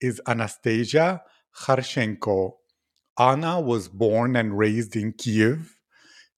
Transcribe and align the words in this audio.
is 0.00 0.20
Anastasiia 0.26 1.20
Kharchenko. 1.54 2.52
Anna 3.18 3.60
was 3.60 3.88
born 3.88 4.36
and 4.36 4.58
raised 4.58 4.94
in 4.96 5.12
Kiev. 5.12 5.78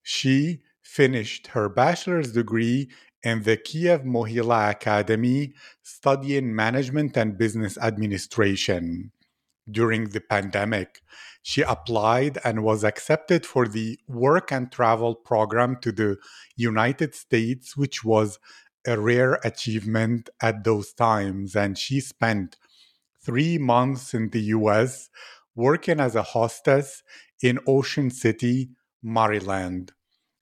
She 0.01 0.61
finished 0.81 1.47
her 1.47 1.69
bachelor's 1.69 2.31
degree 2.31 2.89
in 3.21 3.43
the 3.43 3.57
Kiev 3.57 4.01
Mohyla 4.03 4.71
Academy, 4.71 5.53
studying 5.81 6.55
management 6.55 7.17
and 7.17 7.37
business 7.37 7.77
administration. 7.77 9.11
During 9.69 10.09
the 10.09 10.21
pandemic, 10.21 11.01
she 11.43 11.61
applied 11.61 12.39
and 12.43 12.63
was 12.63 12.83
accepted 12.83 13.45
for 13.45 13.67
the 13.67 13.99
work 14.07 14.51
and 14.51 14.71
travel 14.71 15.13
program 15.13 15.77
to 15.81 15.91
the 15.91 16.17
United 16.55 17.13
States, 17.13 17.77
which 17.77 18.03
was 18.03 18.39
a 18.87 18.99
rare 18.99 19.33
achievement 19.43 20.29
at 20.41 20.63
those 20.63 20.93
times. 20.93 21.55
And 21.55 21.77
she 21.77 21.99
spent 21.99 22.57
three 23.25 23.57
months 23.57 24.13
in 24.13 24.29
the 24.29 24.41
US 24.57 25.09
working 25.55 25.99
as 25.99 26.15
a 26.15 26.23
hostess 26.23 27.03
in 27.41 27.59
Ocean 27.67 28.09
City, 28.09 28.69
Maryland. 29.03 29.91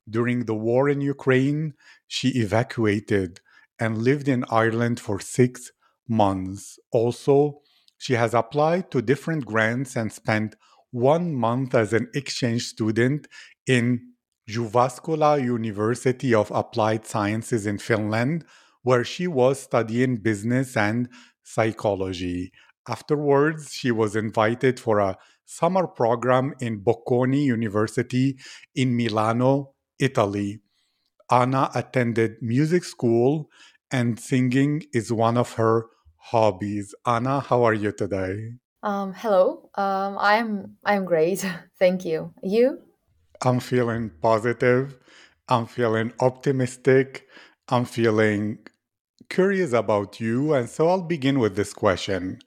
During 0.10 0.46
the 0.46 0.54
war 0.54 0.88
in 0.90 1.02
Ukraine, 1.02 1.74
she 2.08 2.30
evacuated 2.30 3.42
and 3.80 3.98
lived 3.98 4.28
in 4.28 4.46
Ireland 4.50 5.00
for 5.00 5.20
six 5.20 5.72
months. 6.08 6.80
Also, 6.92 7.62
she 7.98 8.14
has 8.14 8.34
applied 8.34 8.92
to 8.92 9.02
different 9.02 9.46
grants 9.46 9.96
and 9.96 10.12
spent 10.12 10.56
one 10.92 11.34
month 11.34 11.76
as 11.76 11.94
an 11.94 12.08
exchange 12.14 12.64
student 12.64 13.28
in 13.66 14.14
Jyväskylä 14.50 15.44
University 15.44 16.34
of 16.34 16.52
Applied 16.52 17.06
Sciences 17.06 17.66
in 17.66 17.78
Finland, 17.78 18.46
where 18.84 19.04
she 19.04 19.28
was 19.28 19.60
studying 19.60 20.18
business 20.18 20.78
and 20.78 21.10
psychology. 21.44 22.52
Afterwards, 22.88 23.74
she 23.74 23.92
was 23.92 24.16
invited 24.16 24.80
for 24.80 25.00
a 25.00 25.18
summer 25.46 25.88
program 25.88 26.54
in 26.62 26.82
Bocconi 26.82 27.44
University 27.44 28.38
in 28.76 28.96
Milano, 28.96 29.74
Italy. 30.00 30.62
Anna 31.30 31.70
attended 31.76 32.42
music 32.42 32.84
school, 32.86 33.50
and 33.92 34.20
singing 34.20 34.84
is 34.94 35.12
one 35.12 35.38
of 35.38 35.54
her 35.54 35.88
hobbies. 36.16 36.96
Anna, 37.06 37.42
how 37.42 37.64
are 37.64 37.74
you 37.74 37.92
today? 37.92 38.54
Um, 38.84 39.14
hello. 39.14 39.70
Um, 39.76 40.18
I'm 40.20 40.78
I'm 40.84 41.06
great. 41.06 41.46
Thank 41.80 42.06
you. 42.06 42.34
You? 42.42 42.80
I'm 43.42 43.60
feeling 43.60 44.12
positive. 44.22 44.96
I'm 45.50 45.66
feeling 45.66 46.14
optimistic. 46.20 47.28
I'm 47.70 47.86
feeling 47.86 48.60
curious 49.30 49.74
about 49.74 50.20
you. 50.20 50.54
And 50.54 50.70
so 50.70 50.90
I'll 50.90 51.02
begin 51.02 51.40
with 51.40 51.56
this 51.56 51.74
question. 51.74 52.40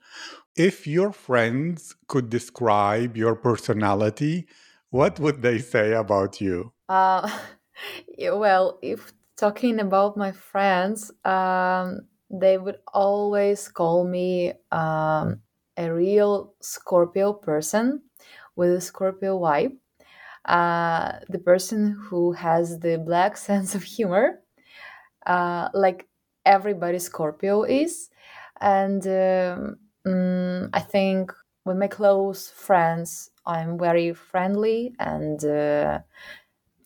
If 0.55 0.85
your 0.85 1.11
friends 1.11 1.95
could 2.07 2.29
describe 2.29 3.15
your 3.15 3.35
personality, 3.35 4.47
what 4.89 5.19
would 5.19 5.41
they 5.41 5.59
say 5.59 5.93
about 5.93 6.41
you? 6.41 6.73
Uh, 6.89 7.29
well, 8.19 8.79
if 8.81 9.13
talking 9.37 9.79
about 9.79 10.17
my 10.17 10.31
friends, 10.31 11.11
um, 11.25 12.01
they 12.29 12.57
would 12.57 12.77
always 12.93 13.67
call 13.67 14.07
me 14.07 14.53
um, 14.71 15.41
a 15.77 15.91
real 15.91 16.53
Scorpio 16.61 17.33
person 17.33 18.01
with 18.55 18.71
a 18.71 18.81
Scorpio 18.81 19.39
vibe. 19.39 19.77
Uh, 20.45 21.19
the 21.29 21.39
person 21.39 21.97
who 22.09 22.31
has 22.33 22.79
the 22.79 22.97
black 22.97 23.37
sense 23.47 23.75
of 23.75 23.83
humor, 23.83 24.41
uh, 25.25 25.69
like 25.73 26.07
everybody 26.45 26.99
Scorpio 26.99 27.63
is. 27.63 28.09
And 28.59 29.05
um, 29.07 29.77
mm, 30.05 30.69
I 30.73 30.79
think 30.79 31.31
with 31.65 31.77
my 31.77 31.87
close 31.87 32.49
friends, 32.49 33.31
I'm 33.45 33.77
very 33.77 34.13
friendly 34.13 34.95
and 34.99 35.43
uh, 35.43 35.99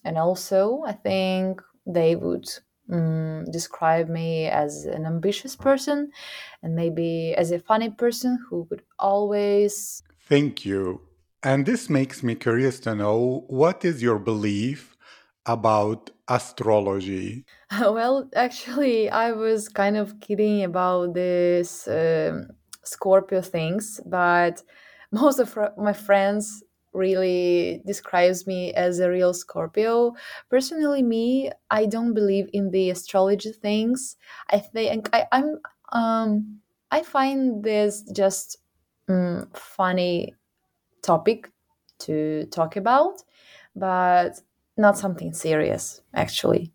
and 0.03 0.17
also 0.17 0.83
I 0.85 0.93
think 0.93 1.61
they 1.85 2.15
would 2.15 2.47
um, 2.91 3.45
describe 3.51 4.09
me 4.09 4.47
as 4.47 4.85
an 4.85 5.05
ambitious 5.05 5.55
person 5.55 6.11
and 6.63 6.75
maybe 6.75 7.33
as 7.35 7.51
a 7.51 7.59
funny 7.59 7.89
person 7.89 8.39
who 8.49 8.67
would 8.69 8.83
always. 8.99 10.03
Thank 10.27 10.65
you. 10.65 11.01
And 11.43 11.65
this 11.65 11.89
makes 11.89 12.23
me 12.23 12.35
curious 12.35 12.79
to 12.81 12.95
know 12.95 13.45
what 13.47 13.85
is 13.85 14.01
your 14.01 14.17
belief 14.17 14.94
about 15.45 16.11
astrology? 16.27 17.45
well, 17.79 18.29
actually, 18.35 19.09
I 19.09 19.31
was 19.31 19.69
kind 19.69 19.97
of 19.97 20.19
kidding 20.19 20.63
about 20.63 21.13
this 21.13 21.87
um, 21.87 22.49
Scorpio 22.83 23.41
things, 23.41 23.99
but 24.05 24.63
most 25.11 25.39
of 25.39 25.57
my 25.77 25.93
friends 25.93 26.63
really 26.93 27.81
describes 27.85 28.47
me 28.47 28.73
as 28.73 28.99
a 28.99 29.09
real 29.09 29.33
Scorpio. 29.33 30.13
Personally, 30.49 31.03
me, 31.03 31.51
I 31.69 31.85
don't 31.85 32.13
believe 32.13 32.49
in 32.53 32.71
the 32.71 32.89
astrology 32.89 33.51
things. 33.51 34.15
I 34.49 34.59
think 34.59 35.09
I, 35.13 35.25
am 35.31 35.59
um, 35.91 36.59
I 36.91 37.03
find 37.03 37.63
this 37.63 38.03
just 38.13 38.57
um, 39.09 39.49
funny 39.53 40.33
topic 41.01 41.51
to 41.99 42.45
talk 42.51 42.75
about, 42.77 43.21
but 43.75 44.39
not 44.77 44.97
something 44.97 45.33
serious 45.33 46.01
actually. 46.13 46.71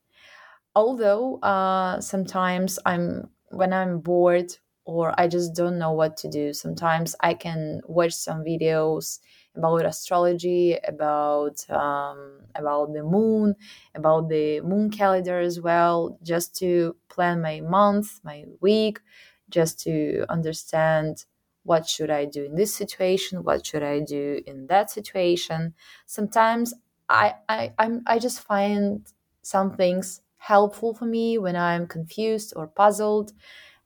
Although 0.74 1.38
uh, 1.40 2.00
sometimes 2.00 2.78
I'm 2.86 3.30
when 3.50 3.72
I'm 3.72 4.00
bored 4.00 4.52
or 4.84 5.14
I 5.20 5.28
just 5.28 5.54
don't 5.54 5.78
know 5.78 5.92
what 5.92 6.16
to 6.18 6.28
do, 6.28 6.52
sometimes 6.54 7.16
I 7.20 7.34
can 7.34 7.80
watch 7.86 8.12
some 8.14 8.44
videos 8.44 9.20
about 9.56 9.86
astrology, 9.86 10.78
about 10.86 11.68
um, 11.70 12.40
about 12.54 12.92
the 12.94 13.02
moon, 13.04 13.56
about 13.94 14.28
the 14.28 14.60
moon 14.62 14.90
calendar 14.90 15.40
as 15.40 15.60
well, 15.60 16.18
just 16.22 16.56
to 16.58 16.96
plan 17.08 17.42
my 17.42 17.60
month, 17.60 18.20
my 18.24 18.44
week, 18.60 19.00
just 19.48 19.80
to 19.80 20.24
understand 20.28 21.24
what 21.64 21.86
should 21.86 22.10
I 22.10 22.24
do 22.24 22.44
in 22.44 22.54
this 22.56 22.74
situation, 22.74 23.44
what 23.44 23.66
should 23.66 23.82
I 23.82 24.00
do 24.00 24.42
in 24.46 24.66
that 24.68 24.90
situation. 24.90 25.74
Sometimes 26.06 26.72
I 27.10 27.34
I 27.48 27.72
I'm, 27.78 28.02
I 28.06 28.18
just 28.18 28.40
find 28.40 29.06
some 29.42 29.76
things 29.76 30.22
helpful 30.38 30.94
for 30.94 31.04
me 31.04 31.36
when 31.36 31.56
I'm 31.56 31.86
confused 31.86 32.54
or 32.56 32.66
puzzled, 32.66 33.32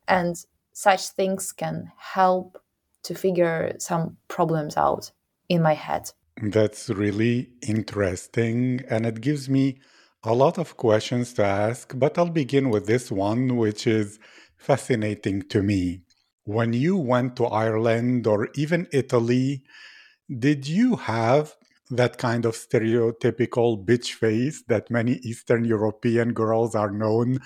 and 0.07 0.37
such 0.73 1.09
things 1.09 1.51
can 1.53 1.91
help 1.97 2.61
to 3.05 3.15
figure 3.15 3.75
some 3.79 4.17
problems 4.29 4.77
out 4.77 5.11
in 5.49 5.63
my 5.63 5.75
head. 5.75 6.11
That's 6.43 6.91
really 6.91 7.51
interesting. 7.67 8.81
And 8.89 9.07
it 9.07 9.21
gives 9.21 9.49
me 9.49 9.81
a 10.23 10.35
lot 10.35 10.59
of 10.59 10.77
questions 10.77 11.33
to 11.35 11.45
ask, 11.45 11.93
but 11.97 12.19
I'll 12.19 12.31
begin 12.31 12.71
with 12.71 12.87
this 12.87 13.11
one, 13.11 13.57
which 13.57 13.87
is 13.87 14.19
fascinating 14.57 15.43
to 15.51 15.63
me. 15.63 16.03
When 16.45 16.73
you 16.73 16.97
went 16.97 17.37
to 17.37 17.47
Ireland 17.47 18.27
or 18.27 18.49
even 18.55 18.89
Italy, 18.93 19.63
did 20.29 20.67
you 20.67 20.97
have 20.97 21.55
that 21.97 22.19
kind 22.19 22.45
of 22.45 22.55
stereotypical 22.55 23.85
bitch 23.85 24.15
face 24.15 24.63
that 24.69 24.91
many 24.91 25.15
Eastern 25.23 25.65
European 25.65 26.33
girls 26.33 26.75
are 26.75 26.91
known 26.91 27.39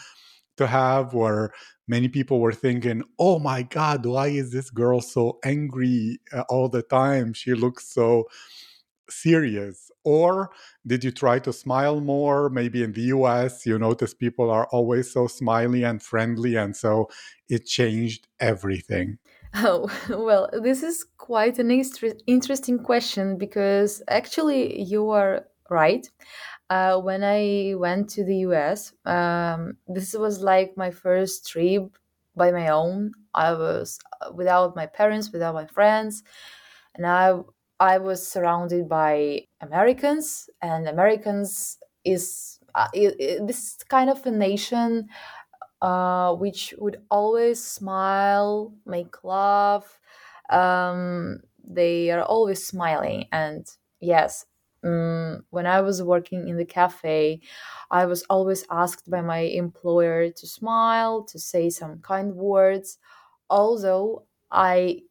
to 0.56 0.67
have, 0.67 1.15
where 1.15 1.53
many 1.87 2.09
people 2.09 2.41
were 2.41 2.53
thinking, 2.53 3.03
oh 3.19 3.39
my 3.39 3.62
God, 3.62 4.05
why 4.05 4.29
is 4.29 4.53
this 4.53 4.71
girl 4.71 5.00
so 5.00 5.39
angry 5.45 6.19
uh, 6.33 6.45
all 6.49 6.69
the 6.69 6.83
time? 6.83 7.33
She 7.33 7.55
looks 7.55 7.89
so 7.89 8.25
serious. 9.11 9.91
Or 10.05 10.50
did 10.87 11.05
you 11.05 11.11
try 11.11 11.39
to 11.41 11.53
smile 11.53 12.00
more? 12.00 12.50
Maybe 12.50 12.83
in 12.83 12.93
the 12.93 13.03
US, 13.17 13.67
you 13.67 13.79
notice 13.79 14.15
people 14.15 14.50
are 14.50 14.67
always 14.71 15.12
so 15.12 15.27
smiley 15.27 15.85
and 15.85 16.03
friendly, 16.03 16.56
and 16.56 16.77
so 16.77 17.09
it 17.49 17.67
changed 17.67 18.29
everything. 18.41 19.19
Oh, 19.55 19.89
well, 20.11 20.49
this 20.53 20.83
is 20.83 21.05
quite 21.17 21.59
an 21.59 21.71
interesting 22.27 22.79
question 22.83 23.37
because 23.39 24.03
actually 24.09 24.81
you 24.83 25.11
are 25.11 25.47
right 25.71 26.09
uh, 26.71 27.00
when 27.00 27.25
I 27.25 27.75
went 27.77 28.11
to 28.11 28.25
the 28.25 28.39
US, 28.39 28.93
um, 29.06 29.77
this 29.89 30.15
was 30.15 30.43
like 30.43 30.77
my 30.77 30.91
first 30.91 31.49
trip 31.49 31.97
by 32.37 32.53
my 32.53 32.69
own. 32.69 33.12
I 33.35 33.53
was 33.55 33.99
uh, 34.23 34.33
without 34.33 34.77
my 34.77 34.87
parents, 34.87 35.33
without 35.33 35.55
my 35.55 35.67
friends, 35.67 36.23
and 36.95 37.06
I 37.06 37.35
I 37.81 37.99
was 37.99 38.27
surrounded 38.27 38.89
by 38.89 39.43
Americans, 39.61 40.50
and 40.62 40.89
Americans 40.89 41.79
is 42.05 42.59
uh, 42.75 42.89
it, 42.93 43.15
it, 43.21 43.47
this 43.47 43.77
kind 43.89 44.11
of 44.11 44.25
a 44.27 44.31
nation 44.31 45.09
uh, 45.82 46.34
which 46.34 46.75
would 46.78 47.02
always 47.10 47.62
smile, 47.64 48.75
make 48.86 49.22
laugh. 49.25 49.98
Um, 50.50 51.40
they 51.62 52.10
are 52.10 52.22
always 52.22 52.66
smiling, 52.66 53.26
and 53.32 53.66
yes, 54.00 54.46
um, 54.82 55.44
when 55.50 55.66
I 55.66 55.80
was 55.82 56.02
working 56.02 56.48
in 56.48 56.56
the 56.56 56.64
cafe, 56.64 57.40
I 57.90 58.06
was 58.06 58.22
always 58.30 58.64
asked 58.70 59.10
by 59.10 59.20
my 59.20 59.40
employer 59.40 60.30
to 60.30 60.46
smile, 60.46 61.25
to 61.25 61.38
say 61.38 61.69
some 61.70 62.00
kind 62.00 62.34
words, 62.34 62.98
although 63.50 64.26
I 64.50 65.02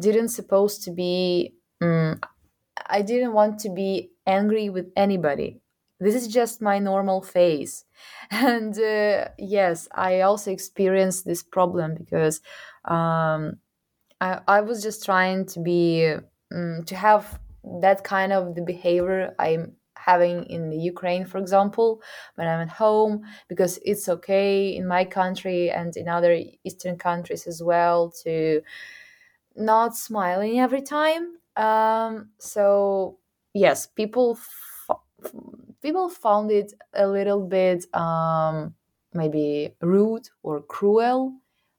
didn't 0.00 0.28
supposed 0.28 0.82
to 0.84 0.90
be 0.92 1.54
um, 1.80 2.20
I 2.88 3.02
didn't 3.02 3.32
want 3.32 3.60
to 3.60 3.70
be 3.70 4.12
angry 4.26 4.68
with 4.70 4.92
anybody. 4.96 5.60
This 6.00 6.14
is 6.14 6.28
just 6.28 6.62
my 6.62 6.78
normal 6.78 7.22
phase. 7.22 7.84
And 8.30 8.78
uh, 8.78 9.28
yes, 9.38 9.88
I 9.94 10.22
also 10.22 10.50
experienced 10.50 11.24
this 11.26 11.42
problem 11.42 11.94
because 11.94 12.40
um, 12.86 13.58
I, 14.20 14.40
I 14.48 14.60
was 14.62 14.82
just 14.82 15.04
trying 15.04 15.46
to 15.46 15.60
be, 15.60 16.14
um, 16.54 16.82
to 16.86 16.96
have 16.96 17.38
that 17.82 18.04
kind 18.04 18.32
of 18.32 18.54
the 18.54 18.62
behavior 18.62 19.34
I'm 19.38 19.72
having 19.96 20.44
in 20.44 20.70
the 20.70 20.78
Ukraine, 20.78 21.26
for 21.26 21.38
example, 21.38 22.02
when 22.36 22.48
I'm 22.48 22.60
at 22.62 22.70
home, 22.70 23.22
because 23.48 23.78
it's 23.84 24.08
okay 24.08 24.74
in 24.74 24.86
my 24.86 25.04
country 25.04 25.70
and 25.70 25.96
in 25.96 26.08
other 26.08 26.40
Eastern 26.64 26.96
countries 26.96 27.46
as 27.46 27.62
well 27.62 28.10
to 28.24 28.62
not 29.56 29.96
smiling 29.96 30.60
every 30.60 30.82
time. 30.82 31.36
Um, 31.56 32.30
so 32.38 33.18
yes, 33.54 33.86
people 33.86 34.38
f- 34.40 34.96
people 35.82 36.08
found 36.08 36.50
it 36.50 36.72
a 36.94 37.06
little 37.08 37.46
bit 37.46 37.92
um, 37.94 38.74
maybe 39.14 39.74
rude 39.80 40.28
or 40.42 40.60
cruel, 40.62 41.34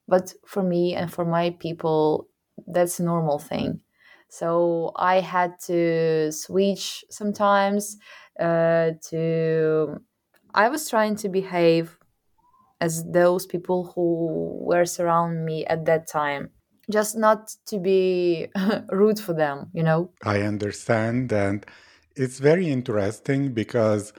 but 0.08 0.34
for 0.46 0.64
me 0.64 0.94
and 0.96 1.12
for 1.12 1.26
my 1.26 1.52
people, 1.60 2.28
that's 2.68 3.00
a 3.00 3.04
normal 3.04 3.40
thing. 3.40 3.82
So 4.30 4.92
I 4.96 5.20
had 5.20 5.60
to 5.68 6.32
switch 6.32 7.04
sometimes 7.10 7.98
uh, 8.40 8.92
to. 9.10 9.98
I 10.54 10.70
was 10.70 10.90
trying 10.90 11.16
to 11.18 11.30
behave 11.30 11.98
as 12.80 13.04
those 13.12 13.46
people 13.46 13.92
who 13.94 14.58
were 14.62 14.86
surrounding 14.86 15.46
me 15.46 15.66
at 15.66 15.86
that 15.86 16.08
time 16.08 16.50
just 16.90 17.16
not 17.16 17.56
to 17.68 17.80
be 17.80 18.48
rude 18.92 19.20
for 19.20 19.34
them, 19.34 19.70
you 19.74 19.84
know? 19.84 20.12
I 20.24 20.42
understand. 20.42 21.32
And 21.32 21.66
it's 22.16 22.40
very 22.40 22.70
interesting 22.70 23.54
because 23.54 24.14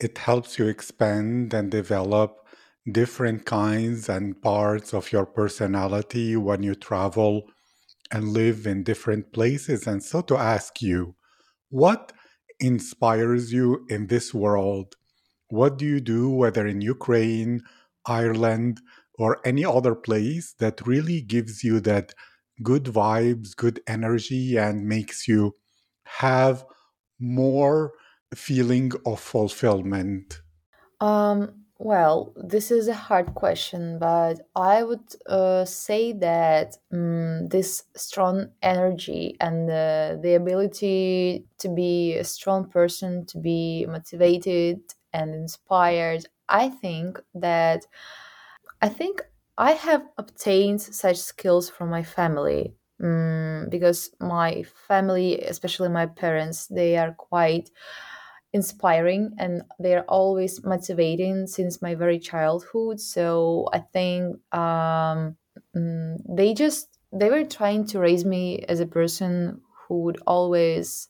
it 0.00 0.18
helps 0.18 0.58
you 0.58 0.66
expand 0.66 1.52
and 1.54 1.70
develop 1.70 2.46
different 2.90 3.44
kinds 3.44 4.08
and 4.08 4.40
parts 4.40 4.94
of 4.94 5.12
your 5.12 5.26
personality 5.26 6.36
when 6.36 6.62
you 6.62 6.74
travel 6.74 7.42
and 8.10 8.28
live 8.28 8.66
in 8.66 8.82
different 8.82 9.32
places. 9.32 9.86
And 9.86 10.02
so 10.02 10.22
to 10.22 10.36
ask 10.36 10.80
you, 10.80 11.14
what 11.70 12.12
inspires 12.60 13.52
you 13.52 13.84
in 13.88 14.06
this 14.06 14.32
world? 14.32 14.94
What 15.50 15.78
do 15.78 15.84
you 15.86 16.00
do, 16.00 16.30
whether 16.30 16.66
in 16.66 16.80
Ukraine, 16.80 17.62
Ireland, 18.06 18.80
or 19.18 19.38
any 19.44 19.64
other 19.64 19.94
place 19.94 20.54
that 20.58 20.86
really 20.86 21.20
gives 21.20 21.64
you 21.64 21.80
that 21.80 22.14
good 22.62 22.84
vibes, 22.84 23.54
good 23.56 23.80
energy, 23.86 24.56
and 24.56 24.86
makes 24.88 25.28
you 25.28 25.54
have 26.04 26.64
more 27.18 27.92
feeling 28.34 28.92
of 29.06 29.20
fulfillment? 29.20 30.40
Um, 31.00 31.64
well, 31.78 32.32
this 32.36 32.70
is 32.72 32.88
a 32.88 32.94
hard 32.94 33.34
question, 33.34 33.98
but 34.00 34.40
I 34.56 34.82
would 34.82 35.14
uh, 35.26 35.64
say 35.64 36.12
that 36.14 36.76
um, 36.92 37.48
this 37.48 37.84
strong 37.94 38.50
energy 38.62 39.36
and 39.40 39.68
the, 39.68 40.18
the 40.20 40.34
ability 40.34 41.46
to 41.58 41.68
be 41.68 42.14
a 42.16 42.24
strong 42.24 42.68
person, 42.68 43.26
to 43.26 43.38
be 43.38 43.86
motivated 43.88 44.80
and 45.12 45.32
inspired, 45.34 46.26
I 46.48 46.68
think 46.68 47.20
that 47.34 47.86
I 48.82 48.88
think 48.88 49.22
I 49.56 49.72
have 49.72 50.06
obtained 50.18 50.80
such 50.80 51.18
skills 51.18 51.70
from 51.70 51.90
my 51.90 52.02
family. 52.02 52.74
Mm, 53.00 53.70
because 53.70 54.10
my 54.20 54.64
family, 54.88 55.40
especially 55.42 55.88
my 55.88 56.06
parents, 56.06 56.66
they 56.66 56.96
are 56.96 57.12
quite 57.12 57.70
inspiring 58.52 59.32
and 59.38 59.62
they're 59.78 60.04
always 60.04 60.64
motivating 60.64 61.46
since 61.46 61.82
my 61.82 61.94
very 61.94 62.18
childhood. 62.18 63.00
So 63.00 63.68
i 63.72 63.80
think 63.80 64.36
um, 64.54 65.36
mm, 65.76 66.16
they 66.28 66.54
just 66.54 66.88
they 67.12 67.30
were 67.30 67.44
trying 67.44 67.86
to 67.88 67.98
raise 68.00 68.24
me 68.24 68.64
as 68.68 68.80
a 68.80 68.86
person 68.86 69.60
who 69.88 70.02
would 70.04 70.20
always 70.26 71.08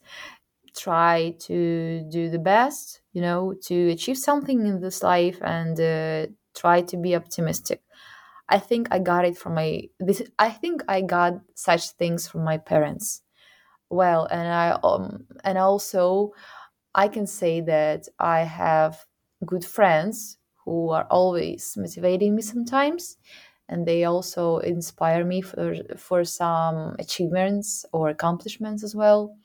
try 0.76 1.34
to 1.40 2.02
do 2.10 2.30
the 2.30 2.38
best 2.38 3.00
you 3.12 3.20
know 3.22 3.54
to 3.62 3.90
achieve 3.90 4.18
something 4.18 4.66
in 4.66 4.80
this 4.80 5.02
life 5.02 5.38
and 5.42 5.80
uh, 5.80 6.26
try 6.54 6.82
to 6.82 6.96
be 6.96 7.16
optimistic 7.16 7.82
i 8.48 8.58
think 8.58 8.88
i 8.90 8.98
got 8.98 9.24
it 9.24 9.36
from 9.38 9.54
my 9.54 9.82
this 10.00 10.22
i 10.38 10.50
think 10.50 10.82
i 10.88 11.00
got 11.00 11.34
such 11.54 11.90
things 11.90 12.28
from 12.28 12.44
my 12.44 12.58
parents 12.58 13.22
well 13.90 14.26
and 14.30 14.48
i 14.48 14.70
um 14.84 15.26
and 15.44 15.58
also 15.58 16.32
I 16.94 17.08
can 17.08 17.26
say 17.26 17.60
that 17.62 18.08
I 18.18 18.40
have 18.40 19.06
good 19.46 19.64
friends 19.64 20.38
who 20.64 20.90
are 20.90 21.06
always 21.10 21.74
motivating 21.76 22.34
me 22.34 22.42
sometimes, 22.42 23.16
and 23.68 23.86
they 23.86 24.04
also 24.04 24.58
inspire 24.58 25.24
me 25.24 25.42
for 25.42 25.76
for 25.96 26.24
some 26.24 26.96
achievements 26.98 27.84
or 27.92 28.08
accomplishments 28.08 28.82
as 28.84 28.94
well. 28.96 29.36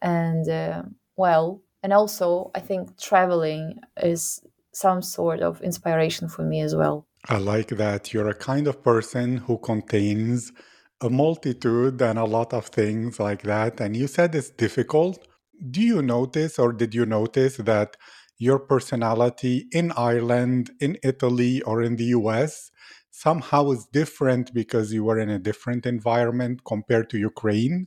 And 0.00 0.48
uh, 0.48 0.82
well, 1.16 1.62
and 1.82 1.92
also 1.92 2.50
I 2.54 2.60
think 2.60 2.98
traveling 2.98 3.80
is 4.02 4.42
some 4.72 5.02
sort 5.02 5.40
of 5.40 5.60
inspiration 5.62 6.28
for 6.28 6.42
me 6.42 6.60
as 6.60 6.74
well. 6.74 7.06
I 7.28 7.38
like 7.38 7.68
that 7.68 8.12
you're 8.12 8.28
a 8.28 8.34
kind 8.34 8.66
of 8.66 8.82
person 8.82 9.38
who 9.38 9.58
contains 9.58 10.52
a 11.00 11.08
multitude 11.10 12.00
and 12.02 12.18
a 12.18 12.24
lot 12.24 12.52
of 12.52 12.66
things 12.66 13.18
like 13.20 13.42
that. 13.42 13.80
And 13.80 13.96
you 13.96 14.06
said 14.06 14.34
it's 14.34 14.50
difficult 14.50 15.26
do 15.70 15.80
you 15.80 16.02
notice 16.02 16.58
or 16.58 16.72
did 16.72 16.92
you 16.94 17.06
notice 17.06 17.56
that 17.58 17.96
your 18.38 18.58
personality 18.58 19.66
in 19.70 19.92
Ireland, 19.96 20.72
in 20.80 20.98
Italy, 21.04 21.62
or 21.62 21.82
in 21.82 21.94
the 21.96 22.06
US 22.06 22.70
somehow 23.12 23.70
is 23.70 23.86
different 23.92 24.52
because 24.52 24.92
you 24.92 25.04
were 25.04 25.20
in 25.20 25.28
a 25.28 25.38
different 25.38 25.86
environment 25.86 26.62
compared 26.64 27.10
to 27.10 27.18
Ukraine? 27.18 27.86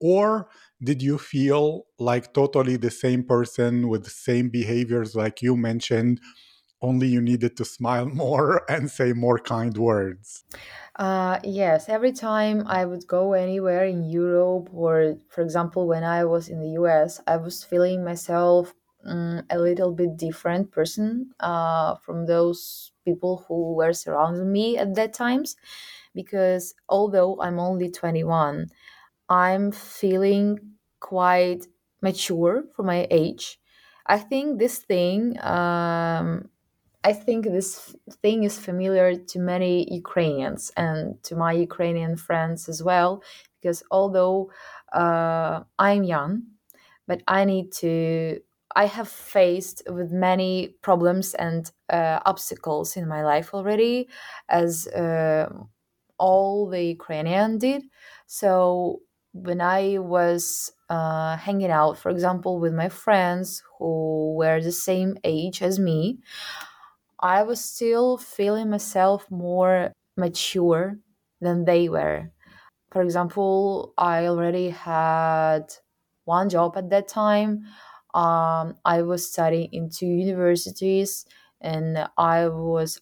Or 0.00 0.48
did 0.82 1.00
you 1.02 1.18
feel 1.18 1.84
like 1.98 2.34
totally 2.34 2.76
the 2.76 2.90
same 2.90 3.22
person 3.24 3.88
with 3.88 4.04
the 4.04 4.10
same 4.10 4.48
behaviors 4.50 5.14
like 5.14 5.42
you 5.42 5.56
mentioned, 5.56 6.20
only 6.82 7.08
you 7.08 7.20
needed 7.20 7.56
to 7.58 7.64
smile 7.64 8.06
more 8.24 8.70
and 8.70 8.90
say 8.90 9.12
more 9.12 9.38
kind 9.38 9.76
words? 9.76 10.44
Uh, 10.96 11.38
yes, 11.42 11.88
every 11.88 12.12
time 12.12 12.66
I 12.66 12.84
would 12.84 13.06
go 13.06 13.32
anywhere 13.32 13.84
in 13.84 14.04
Europe, 14.10 14.68
or 14.72 15.16
for 15.28 15.40
example, 15.42 15.86
when 15.86 16.04
I 16.04 16.24
was 16.24 16.48
in 16.48 16.60
the 16.60 16.70
US, 16.70 17.20
I 17.26 17.36
was 17.36 17.64
feeling 17.64 18.04
myself 18.04 18.74
um, 19.04 19.42
a 19.50 19.58
little 19.58 19.92
bit 19.92 20.16
different 20.16 20.70
person 20.70 21.32
uh, 21.40 21.96
from 21.96 22.26
those 22.26 22.92
people 23.04 23.44
who 23.48 23.74
were 23.74 23.92
surrounding 23.92 24.52
me 24.52 24.76
at 24.78 24.94
that 24.94 25.12
times. 25.14 25.56
Because 26.14 26.74
although 26.88 27.40
I'm 27.40 27.58
only 27.58 27.90
21, 27.90 28.68
I'm 29.28 29.72
feeling 29.72 30.76
quite 31.00 31.66
mature 32.02 32.64
for 32.74 32.82
my 32.82 33.06
age. 33.10 33.58
I 34.06 34.18
think 34.18 34.58
this 34.58 34.78
thing 34.80 35.40
um, 35.42 36.50
I 37.04 37.12
think 37.12 37.44
this 37.44 37.96
thing 38.22 38.44
is 38.44 38.58
familiar 38.58 39.16
to 39.16 39.38
many 39.38 39.92
Ukrainians 39.92 40.70
and 40.76 41.22
to 41.24 41.34
my 41.34 41.52
Ukrainian 41.52 42.16
friends 42.16 42.68
as 42.68 42.82
well, 42.82 43.22
because 43.60 43.82
although 43.90 44.50
uh, 44.92 45.64
I'm 45.78 46.04
young, 46.04 46.42
but 47.08 47.22
I 47.26 47.44
need 47.44 47.72
to, 47.82 48.38
I 48.76 48.86
have 48.86 49.08
faced 49.08 49.82
with 49.88 50.12
many 50.12 50.76
problems 50.82 51.34
and 51.34 51.70
uh, 51.92 52.20
obstacles 52.24 52.96
in 52.96 53.08
my 53.08 53.24
life 53.24 53.52
already, 53.52 54.08
as 54.48 54.86
uh, 54.86 55.48
all 56.18 56.68
the 56.68 56.84
Ukrainian 56.84 57.58
did. 57.58 57.82
So 58.26 59.00
when 59.32 59.60
I 59.60 59.98
was 59.98 60.72
uh, 60.88 61.36
hanging 61.36 61.70
out, 61.70 61.98
for 61.98 62.10
example, 62.10 62.60
with 62.60 62.74
my 62.74 62.88
friends 62.88 63.62
who 63.78 64.36
were 64.36 64.60
the 64.60 64.72
same 64.72 65.16
age 65.24 65.62
as 65.62 65.80
me, 65.80 66.20
I 67.22 67.42
was 67.42 67.64
still 67.64 68.18
feeling 68.18 68.70
myself 68.70 69.30
more 69.30 69.92
mature 70.16 70.98
than 71.40 71.64
they 71.64 71.88
were. 71.88 72.30
for 72.92 73.02
example, 73.02 73.94
I 73.98 74.26
already 74.26 74.70
had 74.70 75.74
one 76.24 76.48
job 76.50 76.76
at 76.76 76.90
that 76.90 77.08
time. 77.08 77.64
Um, 78.14 78.76
I 78.84 79.02
was 79.02 79.30
studying 79.32 79.70
in 79.72 79.90
two 79.90 80.06
universities, 80.06 81.26
and 81.60 82.08
I 82.18 82.48
was 82.48 83.00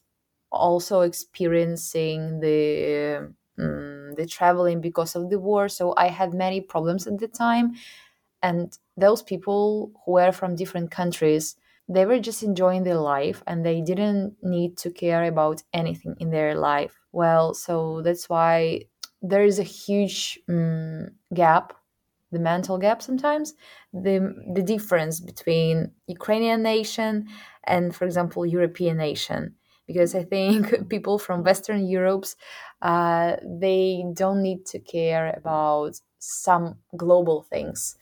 also 0.53 1.03
experiencing 1.03 2.41
the 2.41 3.35
um, 3.59 4.15
the 4.17 4.27
traveling 4.27 4.81
because 4.81 5.17
of 5.17 5.31
the 5.31 5.39
war. 5.41 5.69
So 5.69 5.95
I 5.97 6.09
had 6.09 6.35
many 6.35 6.61
problems 6.61 7.07
at 7.07 7.19
the 7.19 7.29
time, 7.29 7.75
and 8.43 8.77
those 8.97 9.23
people 9.23 9.93
who 10.05 10.13
were 10.13 10.33
from 10.33 10.55
different 10.55 10.91
countries 10.91 11.57
they 11.91 12.07
were 12.07 12.21
just 12.21 12.43
enjoying 12.43 12.85
their 12.85 12.99
life 13.15 13.43
and 13.47 13.67
they 13.67 13.81
didn't 13.83 14.37
need 14.43 14.79
to 14.79 14.91
care 14.93 15.25
about 15.25 15.63
anything 15.75 16.17
in 16.21 16.31
their 16.31 16.55
life. 16.55 16.99
Well 17.13 17.55
so 17.55 18.03
that's 18.03 18.29
why 18.29 18.83
there 19.23 19.45
is 19.45 19.59
a 19.59 19.65
huge 19.65 20.39
um, 20.49 21.09
gap 21.35 21.75
the 22.33 22.39
mental 22.39 22.79
gap 22.79 23.03
sometimes 23.03 23.55
the 23.93 24.35
the 24.55 24.63
difference 24.63 25.21
between 25.21 25.93
ukrainian 26.07 26.63
nation 26.63 27.27
and 27.65 27.95
for 27.95 28.05
example 28.05 28.47
european 28.47 28.97
nation. 28.97 29.55
Because 29.87 30.15
i 30.15 30.23
think 30.23 30.89
people 30.95 31.19
from 31.19 31.43
western 31.43 31.87
europe's 31.87 32.37
uh, 32.83 33.37
they 33.65 34.05
don't 34.15 34.43
need 34.43 34.65
to 34.67 34.79
care 34.79 35.35
about 35.37 36.01
some 36.19 36.79
global 36.97 37.43
things 37.43 37.97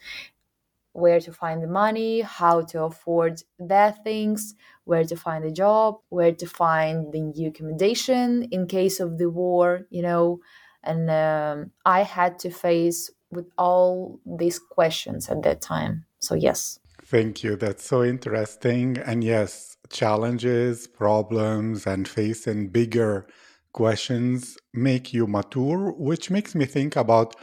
where 0.99 1.21
to 1.21 1.33
find 1.33 1.62
the 1.62 1.69
money, 1.69 2.21
how 2.21 2.62
to 2.62 2.85
afford 2.85 3.43
that 3.59 4.02
things, 4.05 4.55
where 4.85 5.05
to 5.05 5.17
find 5.17 5.45
a 5.45 5.50
job, 5.50 5.97
where 6.09 6.33
to 6.33 6.47
find 6.47 7.12
the 7.12 7.21
new 7.21 7.49
accommodation 7.49 8.49
in 8.50 8.67
case 8.67 9.00
of 9.00 9.19
the 9.19 9.31
war, 9.31 9.87
you 9.90 10.02
know. 10.02 10.40
And 10.83 11.11
um, 11.11 11.71
I 11.85 12.02
had 12.02 12.38
to 12.40 12.50
face 12.50 13.11
with 13.31 13.47
all 13.59 14.21
these 14.25 14.59
questions 14.59 15.28
at 15.28 15.43
that 15.43 15.61
time. 15.61 16.05
So, 16.19 16.35
yes. 16.35 16.78
Thank 17.05 17.43
you. 17.43 17.57
That's 17.57 17.85
so 17.85 18.05
interesting. 18.05 18.99
And 18.99 19.23
yes, 19.25 19.76
challenges, 19.90 20.87
problems, 20.87 21.87
and 21.87 22.07
facing 22.07 22.69
bigger 22.69 23.26
questions 23.73 24.57
make 24.73 25.12
you 25.12 25.26
mature, 25.26 25.93
which 25.93 26.31
makes 26.31 26.55
me 26.55 26.64
think 26.64 26.97
about 26.97 27.35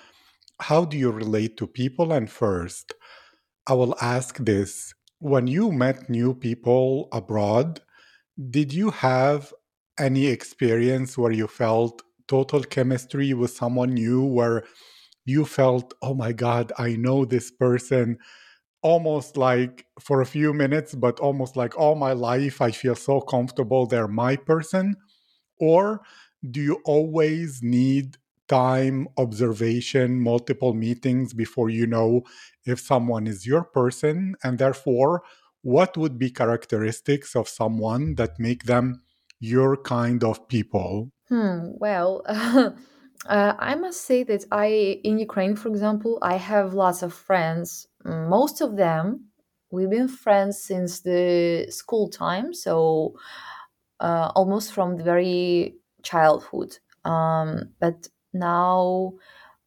how 0.60 0.86
do 0.86 0.98
you 0.98 1.12
relate 1.12 1.58
to 1.58 1.68
people? 1.68 2.12
And 2.12 2.30
first, 2.30 2.94
I 3.68 3.74
will 3.74 3.96
ask 4.02 4.38
this. 4.38 4.94
When 5.20 5.48
you 5.48 5.72
met 5.72 6.10
new 6.10 6.34
people 6.34 7.08
abroad, 7.12 7.82
did 8.50 8.74
you 8.74 8.92
have 8.92 9.54
any 10.00 10.28
experience 10.28 11.18
where 11.18 11.32
you 11.32 11.48
felt 11.48 12.04
total 12.28 12.64
chemistry 12.64 13.34
with 13.34 13.52
someone 13.52 13.94
new, 13.94 14.24
where 14.24 14.64
you 15.26 15.46
felt, 15.46 15.94
oh 16.02 16.14
my 16.14 16.34
God, 16.34 16.74
I 16.78 16.96
know 16.96 17.26
this 17.26 17.52
person 17.52 18.18
almost 18.84 19.38
like 19.38 19.86
for 20.00 20.22
a 20.22 20.26
few 20.26 20.54
minutes, 20.54 20.96
but 20.96 21.20
almost 21.20 21.56
like 21.58 21.78
all 21.78 21.96
my 21.96 22.14
life, 22.14 22.62
I 22.62 22.72
feel 22.72 22.96
so 22.96 23.22
comfortable 23.22 23.88
they're 23.88 24.08
my 24.08 24.36
person? 24.36 24.96
Or 25.60 26.02
do 26.50 26.62
you 26.62 26.82
always 26.86 27.62
need 27.64 28.18
time, 28.48 29.08
observation, 29.18 30.20
multiple 30.22 30.74
meetings 30.74 31.34
before 31.34 31.70
you 31.70 31.88
know 31.88 32.24
if 32.66 32.80
someone 32.80 33.28
is 33.28 33.46
your 33.46 33.64
person? 33.64 34.36
And 34.44 34.58
therefore, 34.58 35.24
what 35.62 35.98
would 35.98 36.20
be 36.20 36.30
characteristics 36.30 37.36
of 37.36 37.48
someone 37.50 38.16
that 38.16 38.40
make 38.40 38.64
them 38.66 39.02
your 39.40 39.78
kind 39.78 40.24
of 40.24 40.48
people? 40.48 41.12
Hmm, 41.30 41.70
well, 41.74 42.22
uh, 42.28 42.72
I 43.28 43.76
must 43.76 44.02
say 44.02 44.24
that 44.24 44.46
I, 44.52 45.00
in 45.04 45.18
Ukraine, 45.18 45.56
for 45.56 45.70
example, 45.70 46.20
I 46.22 46.36
have 46.36 46.74
lots 46.74 47.02
of 47.02 47.14
friends. 47.14 47.88
Most 48.04 48.62
of 48.62 48.78
them, 48.78 49.30
we've 49.72 49.90
been 49.90 50.08
friends 50.08 50.62
since 50.62 51.02
the 51.02 51.68
school 51.70 52.10
time, 52.10 52.54
so 52.54 53.16
uh, 54.00 54.32
almost 54.36 54.74
from 54.74 54.98
the 54.98 55.04
very 55.04 55.78
childhood. 56.04 56.78
Um, 57.04 57.74
but 57.80 58.08
now, 58.36 59.16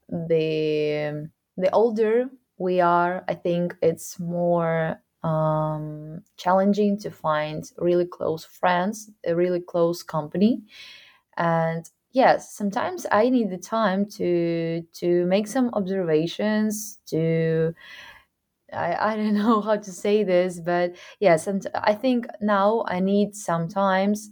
the 0.08 1.30
the 1.56 1.70
older 1.72 2.30
we 2.58 2.80
are, 2.80 3.24
I 3.28 3.34
think 3.34 3.76
it's 3.82 4.20
more 4.20 5.00
um, 5.22 6.22
challenging 6.36 6.98
to 7.00 7.10
find 7.10 7.64
really 7.78 8.06
close 8.06 8.44
friends, 8.44 9.10
a 9.26 9.34
really 9.34 9.60
close 9.60 10.02
company, 10.02 10.62
and 11.36 11.88
yes, 12.12 12.54
sometimes 12.54 13.06
I 13.12 13.28
need 13.30 13.50
the 13.50 13.58
time 13.58 14.06
to 14.18 14.82
to 15.00 15.26
make 15.26 15.46
some 15.46 15.70
observations 15.74 16.98
to 17.08 17.74
I, 18.72 19.12
I 19.12 19.16
don't 19.16 19.34
know 19.42 19.60
how 19.60 19.76
to 19.76 19.92
say 19.92 20.24
this, 20.24 20.60
but 20.60 20.96
yes, 21.20 21.46
and 21.46 21.66
I 21.74 21.94
think 21.94 22.26
now 22.40 22.84
I 22.86 23.00
need 23.00 23.34
sometimes 23.34 24.30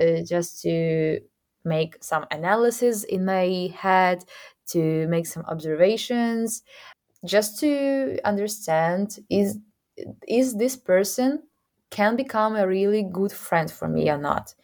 uh, 0.00 0.22
just 0.26 0.62
to 0.62 1.20
make 1.66 2.02
some 2.02 2.26
analysis 2.30 3.04
in 3.04 3.24
my 3.26 3.70
head, 3.76 4.24
to 4.68 5.06
make 5.08 5.26
some 5.26 5.44
observations, 5.46 6.62
just 7.24 7.58
to 7.60 8.18
understand 8.24 9.18
is 9.30 9.58
is 10.28 10.56
this 10.56 10.76
person 10.76 11.42
can 11.90 12.16
become 12.16 12.56
a 12.56 12.66
really 12.66 13.02
good 13.02 13.32
friend 13.32 13.70
for 13.70 13.88
me 13.88 14.10
or 14.10 14.18
not. 14.18 14.54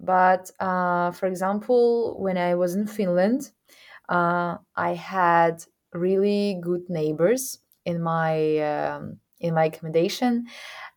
But 0.00 0.50
uh, 0.60 1.12
for 1.12 1.26
example, 1.26 2.16
when 2.18 2.36
I 2.36 2.54
was 2.54 2.74
in 2.74 2.86
Finland, 2.86 3.52
uh, 4.08 4.58
I 4.76 4.94
had 4.94 5.64
really 5.92 6.58
good 6.60 6.88
neighbors 6.88 7.58
in 7.84 8.02
my 8.02 8.58
um, 8.58 9.20
in 9.40 9.54
my 9.54 9.66
accommodation, 9.66 10.46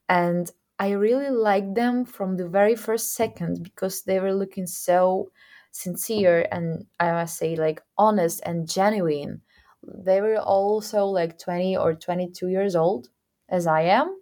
and 0.10 0.52
I 0.80 0.92
really 0.92 1.30
liked 1.30 1.76
them 1.76 2.06
from 2.06 2.38
the 2.38 2.48
very 2.48 2.76
first 2.76 3.14
second 3.14 3.64
because 3.64 4.04
they 4.04 4.20
were 4.20 4.34
looking 4.34 4.68
so 4.68 5.32
sincere 5.76 6.48
and 6.52 6.86
I 7.00 7.12
must 7.12 7.38
say 7.38 7.56
like 7.56 7.82
honest 7.98 8.42
and 8.46 8.68
genuine. 8.68 9.42
They 9.84 10.22
were 10.22 10.38
also 10.40 11.06
like 11.06 11.38
20 11.38 11.76
or 11.78 11.94
22 11.94 12.48
years 12.48 12.76
old 12.76 13.10
as 13.50 13.68
I 13.68 13.82
am, 13.82 14.22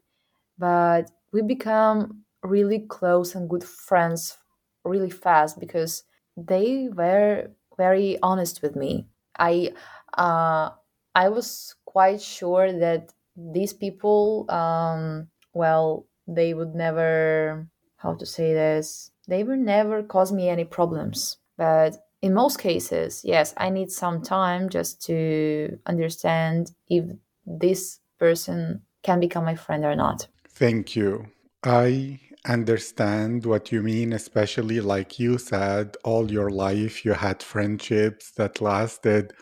but 0.58 1.12
we 1.32 1.42
become 1.42 2.24
really 2.44 2.80
close 2.80 3.36
and 3.36 3.50
good 3.50 3.64
friends 3.64 4.38
really 4.84 5.10
fast 5.10 5.60
because 5.60 6.04
they 6.38 6.90
were 6.90 7.50
very 7.78 8.20
honest 8.22 8.62
with 8.62 8.76
me. 8.76 9.08
I 9.38 9.74
uh, 10.18 10.72
I 11.16 11.30
was 11.30 11.76
quite 11.86 12.22
sure 12.22 12.72
that 12.80 13.14
these 13.36 13.74
people, 13.74 14.50
um, 14.52 15.30
well, 15.54 16.08
they 16.28 16.54
would 16.54 16.76
never, 16.76 17.68
how 17.98 18.14
to 18.16 18.26
say 18.26 18.54
this, 18.54 19.12
they 19.28 19.44
will 19.44 19.58
never 19.58 20.04
cause 20.04 20.32
me 20.32 20.50
any 20.50 20.66
problems. 20.66 21.38
But 21.58 21.98
in 22.22 22.34
most 22.34 22.60
cases, 22.60 23.22
yes, 23.24 23.54
I 23.58 23.70
need 23.70 23.92
some 23.92 24.22
time 24.22 24.70
just 24.70 25.02
to 25.06 25.80
understand 25.86 26.72
if 26.88 27.06
this 27.46 28.00
person 28.18 28.82
can 29.02 29.20
become 29.20 29.46
my 29.46 29.56
friend 29.56 29.84
or 29.84 29.96
not. 29.96 30.28
Thank 30.50 30.96
you. 30.96 31.26
I 31.64 32.20
understand 32.46 33.46
what 33.46 33.72
you 33.72 33.82
mean, 33.82 34.14
especially 34.14 34.82
like 34.82 35.20
you 35.20 35.38
said, 35.38 35.96
all 36.04 36.32
your 36.32 36.50
life 36.50 37.06
you 37.06 37.14
had 37.14 37.42
friendships 37.42 38.32
that 38.38 38.62
lasted 38.62 39.34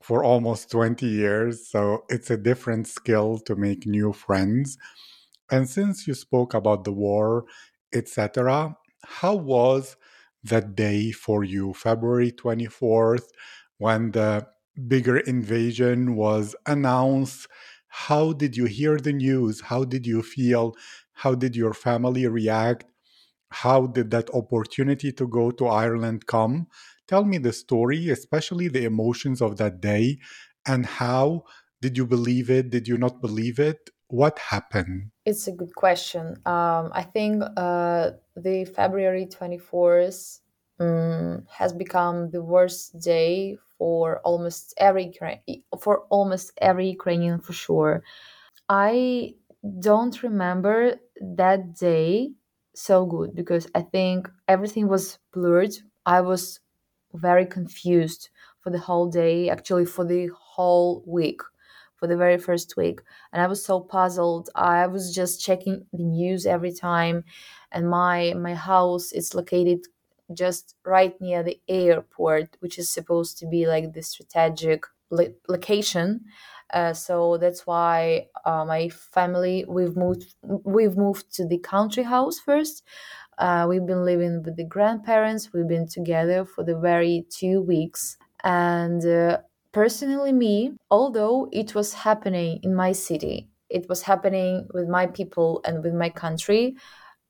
for 0.00 0.22
almost 0.22 0.70
20 0.70 1.06
years. 1.06 1.68
So 1.68 2.04
it's 2.08 2.30
a 2.30 2.36
different 2.36 2.86
skill 2.86 3.38
to 3.46 3.56
make 3.56 3.86
new 3.86 4.12
friends. 4.12 4.78
And 5.50 5.68
since 5.68 6.06
you 6.06 6.14
spoke 6.14 6.54
about 6.54 6.84
the 6.84 6.92
war, 6.92 7.44
etc., 7.92 8.76
how 9.04 9.34
was 9.34 9.96
that 10.46 10.74
day 10.76 11.12
for 11.12 11.44
you, 11.44 11.74
February 11.74 12.32
24th, 12.32 13.28
when 13.78 14.12
the 14.12 14.46
bigger 14.88 15.18
invasion 15.18 16.16
was 16.16 16.54
announced? 16.66 17.48
How 17.88 18.32
did 18.32 18.56
you 18.56 18.66
hear 18.66 18.98
the 18.98 19.12
news? 19.12 19.62
How 19.62 19.84
did 19.84 20.06
you 20.06 20.22
feel? 20.22 20.74
How 21.12 21.34
did 21.34 21.56
your 21.56 21.72
family 21.74 22.26
react? 22.26 22.84
How 23.50 23.86
did 23.86 24.10
that 24.10 24.30
opportunity 24.34 25.12
to 25.12 25.26
go 25.26 25.50
to 25.52 25.66
Ireland 25.66 26.26
come? 26.26 26.66
Tell 27.08 27.24
me 27.24 27.38
the 27.38 27.52
story, 27.52 28.08
especially 28.10 28.68
the 28.68 28.84
emotions 28.84 29.40
of 29.40 29.56
that 29.58 29.80
day, 29.80 30.18
and 30.66 30.84
how 30.86 31.44
did 31.80 31.96
you 31.96 32.06
believe 32.06 32.50
it? 32.50 32.70
Did 32.70 32.88
you 32.88 32.98
not 32.98 33.20
believe 33.20 33.58
it? 33.58 33.90
What 34.08 34.38
happened? 34.38 35.10
It's 35.24 35.48
a 35.48 35.52
good 35.52 35.74
question. 35.74 36.36
Um, 36.46 36.90
I 36.92 37.02
think 37.02 37.42
uh, 37.56 38.10
the 38.36 38.64
February 38.64 39.26
24th 39.26 40.40
um, 40.78 41.44
has 41.50 41.72
become 41.72 42.30
the 42.30 42.42
worst 42.42 43.00
day 43.00 43.58
for 43.78 44.20
almost 44.20 44.74
every 44.76 45.12
for 45.80 46.04
almost 46.10 46.52
every 46.60 46.88
Ukrainian 46.90 47.40
for 47.40 47.52
sure. 47.52 48.02
I 48.68 49.34
don't 49.80 50.22
remember 50.22 50.96
that 51.20 51.74
day 51.74 52.30
so 52.74 53.06
good 53.06 53.34
because 53.34 53.66
I 53.74 53.82
think 53.82 54.28
everything 54.46 54.86
was 54.88 55.18
blurred. 55.32 55.74
I 56.04 56.20
was 56.20 56.60
very 57.14 57.46
confused 57.46 58.28
for 58.60 58.70
the 58.70 58.78
whole 58.78 59.08
day, 59.08 59.48
actually 59.48 59.86
for 59.86 60.04
the 60.04 60.28
whole 60.38 61.02
week, 61.06 61.40
for 61.96 62.06
the 62.06 62.16
very 62.16 62.38
first 62.38 62.76
week. 62.76 63.00
And 63.32 63.42
I 63.42 63.46
was 63.46 63.64
so 63.64 63.80
puzzled. 63.80 64.50
I 64.54 64.86
was 64.86 65.14
just 65.14 65.40
checking 65.44 65.86
the 65.92 66.04
news 66.04 66.46
every 66.46 66.72
time, 66.72 67.24
and 67.72 67.88
my 67.90 68.34
my 68.34 68.54
house 68.54 69.12
is 69.12 69.34
located 69.34 69.80
just 70.34 70.74
right 70.84 71.18
near 71.20 71.42
the 71.42 71.60
airport, 71.68 72.56
which 72.60 72.78
is 72.78 72.90
supposed 72.90 73.38
to 73.38 73.46
be 73.46 73.66
like 73.66 73.92
the 73.92 74.02
strategic 74.02 74.84
lo- 75.10 75.34
location. 75.48 76.24
Uh, 76.72 76.92
so 76.92 77.36
that's 77.38 77.64
why 77.66 78.26
uh, 78.44 78.64
my 78.64 78.88
family 78.88 79.64
we've 79.68 79.96
moved 79.96 80.34
we've 80.42 80.96
moved 80.96 81.32
to 81.34 81.46
the 81.46 81.58
country 81.58 82.02
house 82.02 82.38
first. 82.40 82.82
Uh, 83.38 83.66
we've 83.68 83.86
been 83.86 84.04
living 84.04 84.42
with 84.42 84.56
the 84.56 84.64
grandparents. 84.64 85.52
We've 85.52 85.68
been 85.68 85.88
together 85.88 86.44
for 86.44 86.64
the 86.64 86.78
very 86.78 87.26
two 87.30 87.60
weeks, 87.62 88.16
and 88.42 89.04
uh, 89.06 89.40
personally, 89.76 90.32
me, 90.32 90.74
although 90.90 91.50
it 91.52 91.74
was 91.74 91.92
happening 91.92 92.60
in 92.62 92.74
my 92.74 92.92
city, 92.92 93.50
it 93.68 93.86
was 93.90 94.00
happening 94.02 94.66
with 94.72 94.88
my 94.88 95.06
people 95.06 95.60
and 95.66 95.84
with 95.84 95.92
my 95.92 96.08
country. 96.08 96.76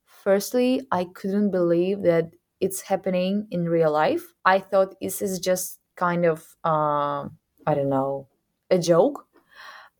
Firstly, 0.05 0.87
I 0.91 1.07
couldn't 1.13 1.51
believe 1.51 2.03
that 2.03 2.31
it's 2.61 2.81
happening 2.81 3.47
in 3.51 3.67
real 3.67 3.91
life. 3.91 4.23
I 4.45 4.59
thought 4.59 4.95
this 5.01 5.21
is 5.21 5.39
just 5.39 5.79
kind 5.97 6.25
of, 6.25 6.55
uh, 6.63 7.27
I 7.67 7.73
don't 7.75 7.89
know, 7.89 8.29
a 8.71 8.79
joke. 8.79 9.27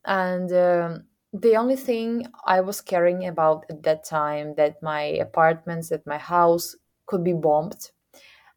And 0.05 0.51
um, 0.53 1.05
the 1.33 1.55
only 1.57 1.75
thing 1.75 2.27
I 2.45 2.61
was 2.61 2.81
caring 2.81 3.27
about 3.27 3.65
at 3.69 3.83
that 3.83 4.05
time 4.05 4.55
that 4.55 4.81
my 4.81 5.03
apartments, 5.27 5.89
that 5.89 6.07
my 6.07 6.17
house 6.17 6.75
could 7.07 7.23
be 7.25 7.33
bombed. 7.33 7.91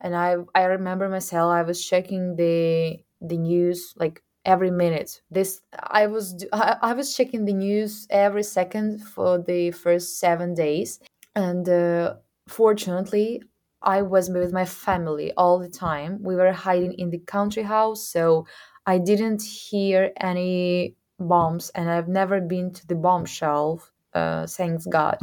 And 0.00 0.16
I, 0.16 0.36
I 0.54 0.64
remember 0.64 1.08
myself, 1.08 1.50
I 1.52 1.62
was 1.62 1.84
checking 1.84 2.36
the 2.36 3.00
the 3.20 3.36
news 3.38 3.94
like 3.96 4.22
every 4.44 4.70
minute. 4.70 5.20
This 5.30 5.60
I 5.78 6.06
was 6.06 6.44
I, 6.52 6.76
I 6.82 6.92
was 6.94 7.14
checking 7.14 7.44
the 7.44 7.52
news 7.52 8.06
every 8.10 8.42
second 8.42 9.04
for 9.04 9.38
the 9.38 9.70
first 9.72 10.18
seven 10.18 10.54
days, 10.54 11.00
and 11.34 11.68
uh, 11.68 12.14
fortunately 12.48 13.42
i 13.82 14.02
was 14.02 14.28
with 14.28 14.52
my 14.52 14.64
family 14.64 15.32
all 15.36 15.58
the 15.58 15.68
time. 15.68 16.22
We 16.22 16.36
were 16.36 16.52
hiding 16.52 16.92
in 16.94 17.10
the 17.10 17.18
country 17.18 17.62
house 17.62 18.06
so 18.06 18.46
i 18.86 18.98
didn't 18.98 19.42
hear 19.42 20.10
any 20.16 20.96
bombs 21.18 21.70
and 21.74 21.88
i've 21.90 22.08
never 22.08 22.40
been 22.40 22.72
to 22.72 22.86
the 22.86 22.94
bomb 22.94 23.24
shelf 23.24 23.92
uh, 24.14 24.46
thanks 24.46 24.86
god. 24.86 25.18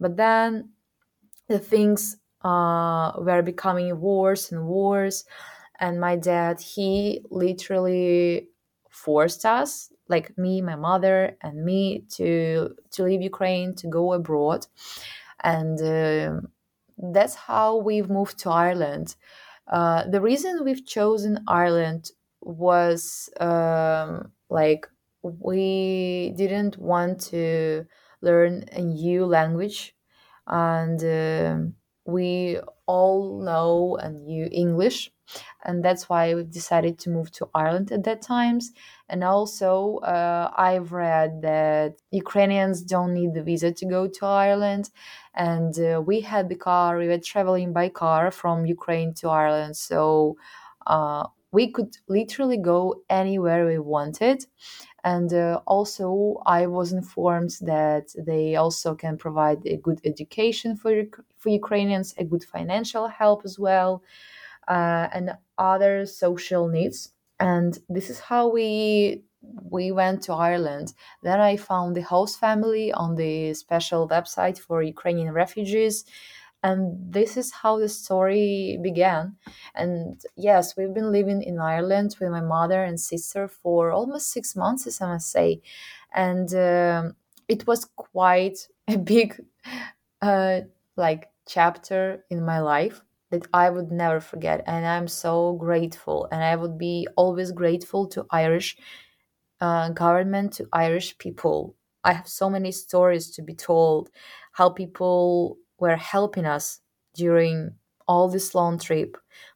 But 0.00 0.16
then 0.16 0.70
the 1.48 1.58
things 1.58 2.16
uh, 2.42 3.12
were 3.18 3.42
becoming 3.42 4.00
worse 4.00 4.52
and 4.52 4.66
worse 4.66 5.24
and 5.80 6.00
my 6.00 6.16
dad 6.16 6.60
he 6.60 7.20
literally 7.30 8.48
forced 8.90 9.44
us 9.44 9.92
like 10.08 10.36
me 10.38 10.60
my 10.62 10.76
mother 10.76 11.36
and 11.42 11.64
me 11.64 12.00
to 12.10 12.74
to 12.90 13.02
leave 13.04 13.22
ukraine 13.22 13.74
to 13.74 13.88
go 13.88 14.12
abroad 14.12 14.66
and 15.42 15.80
um 15.82 16.48
that's 17.12 17.34
how 17.34 17.76
we've 17.76 18.08
moved 18.08 18.38
to 18.38 18.50
Ireland. 18.50 19.16
Uh, 19.68 20.08
the 20.08 20.20
reason 20.20 20.64
we've 20.64 20.86
chosen 20.86 21.42
Ireland 21.48 22.10
was 22.40 23.30
um, 23.40 24.32
like 24.50 24.86
we 25.22 26.34
didn't 26.36 26.78
want 26.78 27.20
to 27.32 27.86
learn 28.22 28.64
a 28.72 28.80
new 28.82 29.26
language, 29.26 29.96
and 30.46 31.02
um 31.04 31.76
we 32.06 32.60
all 32.86 33.40
know 33.42 33.96
and 34.02 34.24
knew 34.26 34.48
English, 34.52 35.10
and 35.64 35.84
that's 35.84 36.08
why 36.08 36.34
we 36.34 36.44
decided 36.44 36.98
to 37.00 37.10
move 37.10 37.30
to 37.32 37.48
Ireland 37.54 37.90
at 37.92 38.04
that 38.04 38.22
times. 38.22 38.72
And 39.08 39.24
also, 39.24 39.98
uh, 39.98 40.50
I've 40.56 40.92
read 40.92 41.42
that 41.42 41.96
Ukrainians 42.10 42.82
don't 42.82 43.14
need 43.14 43.34
the 43.34 43.42
visa 43.42 43.72
to 43.72 43.86
go 43.86 44.06
to 44.08 44.26
Ireland, 44.26 44.90
and 45.34 45.78
uh, 45.78 46.02
we 46.04 46.20
had 46.20 46.48
the 46.48 46.56
car. 46.56 46.98
We 46.98 47.08
were 47.08 47.18
traveling 47.18 47.72
by 47.72 47.88
car 47.88 48.30
from 48.30 48.66
Ukraine 48.66 49.14
to 49.14 49.28
Ireland, 49.28 49.76
so 49.76 50.36
uh, 50.86 51.26
we 51.52 51.70
could 51.70 51.96
literally 52.08 52.58
go 52.58 53.02
anywhere 53.08 53.66
we 53.66 53.78
wanted. 53.78 54.44
And 55.04 55.32
uh, 55.34 55.60
also, 55.66 56.40
I 56.46 56.66
was 56.66 56.92
informed 56.92 57.52
that 57.60 58.14
they 58.18 58.56
also 58.56 58.94
can 58.94 59.18
provide 59.18 59.66
a 59.66 59.76
good 59.76 60.00
education 60.04 60.76
for 60.76 60.92
for 61.36 61.50
Ukrainians, 61.50 62.14
a 62.18 62.24
good 62.24 62.44
financial 62.44 63.08
help 63.08 63.44
as 63.44 63.58
well, 63.58 64.02
uh, 64.68 65.08
and 65.12 65.36
other 65.58 66.06
social 66.06 66.68
needs. 66.68 67.12
And 67.40 67.78
this 67.88 68.10
is 68.10 68.20
how 68.20 68.48
we 68.48 69.24
we 69.70 69.92
went 69.92 70.22
to 70.22 70.32
Ireland. 70.32 70.94
Then 71.22 71.40
I 71.40 71.56
found 71.56 71.96
the 71.96 72.00
host 72.02 72.38
family 72.40 72.92
on 72.92 73.16
the 73.16 73.52
special 73.54 74.08
website 74.08 74.58
for 74.58 74.82
Ukrainian 74.82 75.32
refugees. 75.34 76.04
And 76.64 77.12
this 77.12 77.36
is 77.36 77.52
how 77.52 77.78
the 77.78 77.90
story 77.90 78.78
began. 78.82 79.36
And 79.76 80.20
yes, 80.36 80.76
we've 80.76 80.94
been 80.94 81.12
living 81.12 81.42
in 81.42 81.60
Ireland 81.60 82.16
with 82.20 82.30
my 82.30 82.40
mother 82.40 82.82
and 82.84 82.98
sister 83.00 83.48
for 83.48 83.92
almost 83.92 84.32
six 84.32 84.56
months, 84.56 84.86
as 84.88 85.00
I 85.02 85.08
must 85.08 85.30
say. 85.30 85.62
And 86.14 86.54
um, 86.54 87.16
it 87.48 87.66
was 87.68 87.86
quite 87.96 88.68
a 88.88 88.98
big, 88.98 89.44
uh, 90.22 90.60
like, 90.96 91.30
chapter 91.46 92.24
in 92.30 92.44
my 92.44 92.60
life 92.60 93.02
that 93.30 93.46
I 93.52 93.70
would 93.70 93.92
never 93.92 94.20
forget. 94.20 94.64
And 94.66 94.86
I'm 94.86 95.08
so 95.08 95.54
grateful. 95.54 96.28
And 96.32 96.42
I 96.42 96.56
would 96.56 96.78
be 96.78 97.06
always 97.16 97.52
grateful 97.52 98.06
to 98.08 98.26
Irish 98.30 98.76
uh, 99.60 99.90
government 99.90 100.52
to 100.54 100.68
Irish 100.72 101.18
people. 101.18 101.76
I 102.04 102.12
have 102.12 102.28
so 102.28 102.50
many 102.50 102.72
stories 102.72 103.30
to 103.32 103.42
be 103.42 103.54
told 103.54 104.10
how 104.52 104.70
people 104.70 105.58
were 105.84 105.96
helping 106.14 106.46
us 106.56 106.66
during 107.22 107.56
all 108.10 108.26
this 108.28 108.48
long 108.54 108.74
trip. 108.86 109.10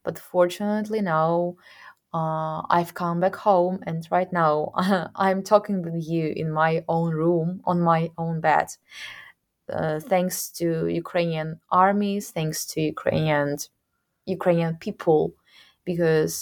But 0.07 0.17
fortunately, 0.19 1.01
now 1.03 1.57
uh, 2.21 2.63
I've 2.77 2.95
come 3.03 3.19
back 3.21 3.37
home, 3.37 3.77
and 3.89 4.01
right 4.17 4.33
now 4.33 4.73
I'm 5.27 5.43
talking 5.43 5.79
with 5.83 5.99
you 6.15 6.27
in 6.43 6.49
my 6.53 6.73
own 6.89 7.11
room 7.23 7.49
on 7.71 7.79
my 7.93 8.03
own 8.19 8.37
bed. 8.41 8.69
Uh, 9.69 10.01
thanks 10.01 10.49
to 10.51 10.87
Ukrainian 10.87 11.61
armies, 11.71 12.31
thanks 12.31 12.65
to 12.73 12.81
Ukrainian 12.81 13.57
Ukrainian 14.27 14.77
people, 14.87 15.23
because 15.85 16.35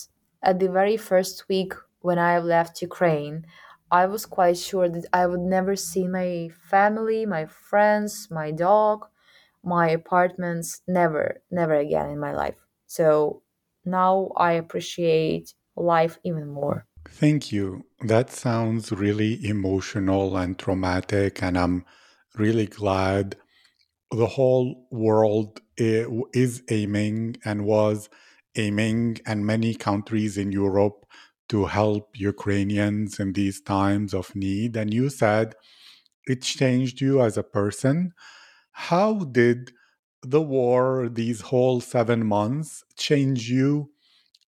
at 0.42 0.59
the 0.61 0.70
very 0.81 0.96
first 0.99 1.37
week 1.49 1.72
when 2.07 2.18
I 2.18 2.38
left 2.38 2.83
Ukraine, 2.90 3.37
I 3.90 4.07
was 4.07 4.27
quite 4.27 4.59
sure 4.59 4.88
that 4.90 5.07
I 5.12 5.27
would 5.27 5.46
never 5.59 5.75
see 5.77 6.07
my 6.09 6.51
family, 6.75 7.27
my 7.27 7.46
friends, 7.46 8.29
my 8.31 8.51
dog, 8.53 8.99
my 9.66 9.90
apartments, 9.90 10.81
never, 10.88 11.42
never 11.50 11.74
again 11.74 12.09
in 12.11 12.20
my 12.20 12.33
life. 12.33 12.57
So 12.87 13.42
now 13.85 14.31
I 14.37 14.52
appreciate 14.52 15.55
life 15.76 16.18
even 16.24 16.48
more. 16.48 16.87
Thank 17.09 17.52
you. 17.52 17.85
That 18.00 18.31
sounds 18.31 18.92
really 18.92 19.44
emotional 19.46 20.37
and 20.37 20.59
traumatic, 20.59 21.42
and 21.42 21.57
I'm 21.59 21.85
really 22.37 22.66
glad 22.66 23.37
the 24.11 24.26
whole 24.26 24.88
world 24.90 25.61
is 25.79 26.62
aiming 26.70 27.37
and 27.44 27.66
was 27.66 28.09
aiming, 28.57 29.18
and 29.26 29.46
many 29.46 29.74
countries 29.74 30.38
in 30.38 30.52
Europe 30.52 31.07
to 31.50 31.66
help 31.66 32.11
Ukrainians 32.16 33.20
in 33.20 33.35
these 33.35 33.61
times 33.61 34.14
of 34.14 34.35
need. 34.35 34.76
And 34.76 34.94
you 34.94 35.11
said 35.11 35.55
it 36.26 36.42
changed 36.42 37.00
you 37.00 37.22
as 37.22 37.37
a 37.38 37.42
person. 37.42 38.12
How 38.77 39.25
did 39.25 39.73
the 40.23 40.43
war, 40.43 41.09
these 41.09 41.41
whole 41.41 41.81
seven 41.81 42.27
months, 42.27 42.85
change 42.97 43.49
you 43.51 43.91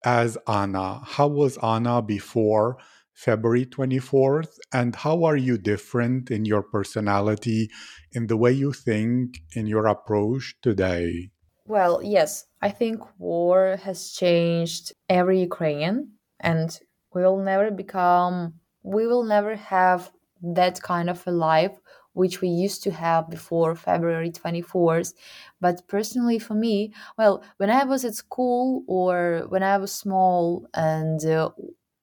as 0.05 0.37
Anna? 0.47 1.01
How 1.03 1.27
was 1.29 1.57
Anna 1.59 2.03
before 2.03 2.77
February 3.15 3.65
24th? 3.65 4.59
And 4.71 4.95
how 4.95 5.25
are 5.25 5.37
you 5.37 5.57
different 5.57 6.31
in 6.31 6.45
your 6.45 6.63
personality, 6.63 7.71
in 8.13 8.27
the 8.27 8.37
way 8.37 8.53
you 8.53 8.73
think, 8.73 9.41
in 9.55 9.67
your 9.67 9.87
approach 9.87 10.55
today? 10.63 11.31
Well, 11.65 12.03
yes, 12.05 12.45
I 12.61 12.71
think 12.71 13.01
war 13.19 13.79
has 13.83 14.13
changed 14.13 14.93
every 15.09 15.41
Ukrainian, 15.41 16.13
and 16.39 16.79
we 17.15 17.23
will 17.23 17.43
never 17.43 17.71
become, 17.71 18.61
we 18.83 19.07
will 19.07 19.25
never 19.25 19.57
have 19.57 20.13
that 20.43 20.81
kind 20.83 21.09
of 21.11 21.27
a 21.27 21.33
life 21.33 21.77
which 22.13 22.41
we 22.41 22.49
used 22.49 22.83
to 22.85 22.91
have 22.91 23.31
before 23.31 23.75
February 23.75 24.31
24th. 24.31 25.15
But 25.61 25.87
personally, 25.89 26.39
for 26.39 26.55
me, 26.55 26.93
well, 27.17 27.43
when 27.59 27.71
I 27.71 27.85
was 27.85 28.05
at 28.05 28.15
school 28.15 28.85
or 28.89 29.47
when 29.49 29.63
I 29.63 29.77
was 29.79 29.93
small 29.93 30.67
and 30.75 31.25
uh, 31.25 31.51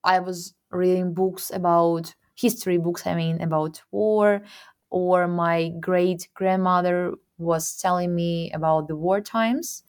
I 0.03 0.19
was 0.19 0.53
reading 0.71 1.13
books 1.13 1.51
about 1.51 2.15
history 2.35 2.77
books, 2.77 3.05
I 3.07 3.15
mean, 3.15 3.41
about 3.41 3.81
war, 3.91 4.41
or 4.89 5.27
my 5.27 5.69
great 5.79 6.27
grandmother 6.33 7.13
was 7.37 7.77
telling 7.77 8.15
me 8.15 8.51
about 8.51 8.87
the 8.87 8.95
war 8.95 9.21
times, 9.21 9.83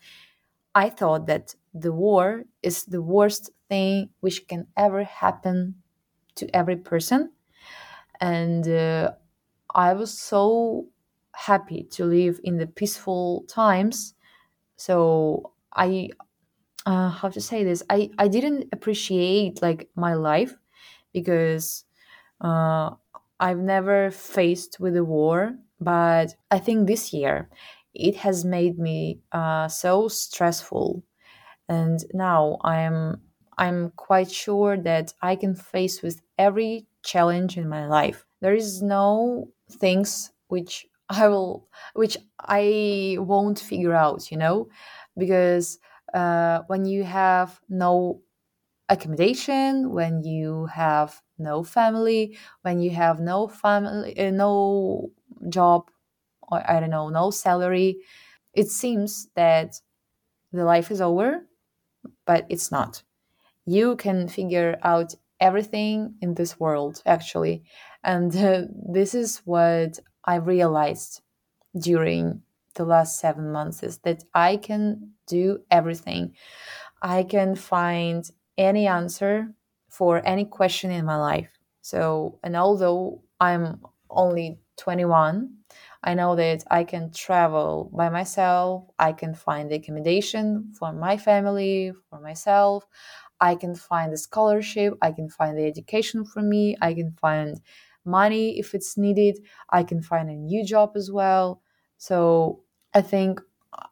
I 0.75 0.91
thought 0.91 1.27
that 1.27 1.55
the 1.75 1.93
war 1.93 2.45
is 2.63 2.85
the 2.85 3.03
worst 3.03 3.51
thing 3.69 4.11
which 4.21 4.47
can 4.49 4.67
ever 4.77 5.05
happen 5.05 5.83
to 6.37 6.55
every 6.57 6.77
person. 6.77 7.33
And 8.21 8.67
uh, 8.69 9.13
I 9.77 9.95
was 9.95 10.19
so 10.19 10.89
happy 11.35 11.85
to 11.93 12.07
live 12.07 12.41
in 12.45 12.59
the 12.59 12.69
peaceful 12.69 13.45
times. 13.49 14.15
So 14.77 15.53
I, 15.75 16.11
uh, 16.87 17.11
to 17.31 17.41
say 17.41 17.65
this? 17.65 17.83
I 17.91 18.11
I 18.19 18.29
didn't 18.29 18.69
appreciate 18.73 19.63
like 19.63 19.89
my 19.97 20.15
life 20.15 20.55
because 21.13 21.85
uh, 22.41 22.91
I've 23.41 23.59
never 23.61 24.11
faced 24.13 24.81
with 24.81 24.97
a 24.97 25.05
war, 25.05 25.57
but 25.81 26.37
I 26.51 26.59
think 26.61 26.87
this 26.87 27.13
year 27.13 27.51
it 27.95 28.17
has 28.17 28.45
made 28.45 28.79
me 28.79 29.21
uh, 29.33 29.69
so 29.69 30.09
stressful, 30.09 31.03
and 31.69 32.05
now 32.15 32.59
I'm 32.65 33.21
I'm 33.59 33.91
quite 33.97 34.31
sure 34.31 34.77
that 34.79 35.15
I 35.23 35.37
can 35.37 35.55
face 35.55 36.03
with 36.03 36.21
every 36.39 36.87
challenge 37.05 37.57
in 37.57 37.69
my 37.69 37.87
life. 37.87 38.27
There 38.41 38.55
is 38.55 38.83
no 38.83 39.49
things 39.71 40.31
which 40.49 40.87
I 41.09 41.29
will 41.29 41.69
which 41.95 42.19
I 42.41 43.17
won't 43.21 43.59
figure 43.59 43.95
out, 43.95 44.31
you 44.31 44.37
know, 44.37 44.69
because 45.17 45.79
uh, 46.15 46.63
when 46.67 46.85
you 46.87 47.05
have 47.05 47.61
no 47.69 48.23
accommodation, 48.89 49.91
when 49.93 50.23
you 50.25 50.67
have 50.67 51.23
no 51.39 51.65
family, 51.65 52.37
when 52.63 52.81
you 52.81 52.91
have 52.91 53.21
no 53.21 53.49
family, 53.49 54.19
uh, 54.19 54.31
no 54.31 55.11
job, 55.49 55.91
or 56.43 56.69
I 56.71 56.81
don't 56.81 56.91
know, 56.91 57.09
no 57.09 57.31
salary, 57.31 57.99
it 58.55 58.71
seems 58.71 59.29
that 59.37 59.81
the 60.53 60.65
life 60.65 60.91
is 60.91 61.01
over, 61.01 61.47
but 62.27 62.47
it's 62.49 62.71
not. 62.71 63.03
You 63.67 63.97
can 63.97 64.29
figure 64.29 64.79
out 64.83 65.15
everything 65.41 66.15
in 66.21 66.35
this 66.35 66.59
world, 66.59 67.03
actually. 67.07 67.65
And 68.05 68.35
uh, 68.37 68.63
this 68.89 69.15
is 69.15 69.39
what 69.45 69.99
I 70.25 70.37
realized 70.37 71.23
during 71.79 72.43
the 72.75 72.85
last 72.85 73.19
seven 73.21 73.53
months 73.53 73.83
is 73.83 73.99
that 73.99 74.25
I 74.35 74.57
can 74.57 75.13
do 75.27 75.61
everything. 75.71 76.35
I 77.03 77.23
can 77.23 77.55
find 77.55 78.29
any 78.59 78.87
answer 78.87 79.55
for 79.89 80.23
any 80.27 80.45
question 80.45 80.91
in 80.91 81.05
my 81.05 81.17
life. 81.17 81.51
So, 81.83 82.39
and 82.43 82.57
although 82.57 83.23
I'm 83.41 83.81
only 84.11 84.59
21, 84.79 85.55
I 86.03 86.15
know 86.15 86.37
that 86.37 86.65
I 86.71 86.85
can 86.85 87.11
travel 87.13 87.91
by 87.93 88.09
myself. 88.09 88.85
I 88.99 89.13
can 89.13 89.35
find 89.35 89.73
accommodation 89.73 90.73
for 90.79 90.93
my 90.93 91.17
family, 91.17 91.93
for 92.11 92.21
myself. 92.21 92.87
I 93.41 93.55
can 93.55 93.75
find 93.75 94.13
a 94.13 94.17
scholarship. 94.17 94.95
I 95.03 95.13
can 95.13 95.29
find 95.29 95.57
the 95.57 95.67
education 95.67 96.25
for 96.25 96.43
me. 96.43 96.77
I 96.81 96.95
can 96.95 97.13
find 97.13 97.61
money 98.05 98.59
if 98.59 98.75
it's 98.75 98.97
needed. 98.97 99.39
I 99.71 99.83
can 99.83 100.03
find 100.03 100.31
a 100.31 100.35
new 100.35 100.65
job 100.65 100.93
as 100.97 101.11
well. 101.11 101.63
So 101.99 102.63
I 102.95 103.03
think 103.03 103.41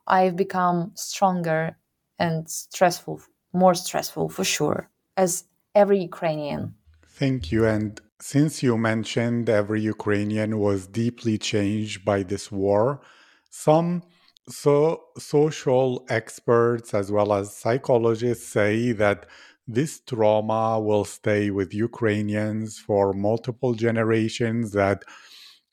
I've 0.06 0.36
become 0.36 0.92
stronger 0.94 1.76
and 2.18 2.48
stressful, 2.48 3.20
more 3.52 3.74
stressful 3.74 4.28
for 4.28 4.44
sure, 4.44 4.90
as 5.16 5.44
every 5.74 6.00
Ukrainian. 6.00 6.74
Thank 7.06 7.52
you. 7.52 7.66
And 7.66 8.00
since 8.20 8.62
you 8.62 8.78
mentioned 8.78 9.48
every 9.48 9.82
Ukrainian 9.82 10.58
was 10.58 10.86
deeply 10.86 11.36
changed 11.38 12.04
by 12.04 12.22
this 12.22 12.50
war, 12.50 13.00
some 13.50 14.02
so 14.48 15.04
social 15.18 16.04
experts 16.08 16.92
as 16.94 17.10
well 17.10 17.32
as 17.32 17.56
psychologists 17.56 18.46
say 18.46 18.92
that 18.92 19.26
this 19.66 20.00
trauma 20.00 20.78
will 20.78 21.04
stay 21.04 21.50
with 21.50 21.72
Ukrainians 21.72 22.78
for 22.78 23.14
multiple 23.14 23.74
generations, 23.74 24.72
that 24.72 25.02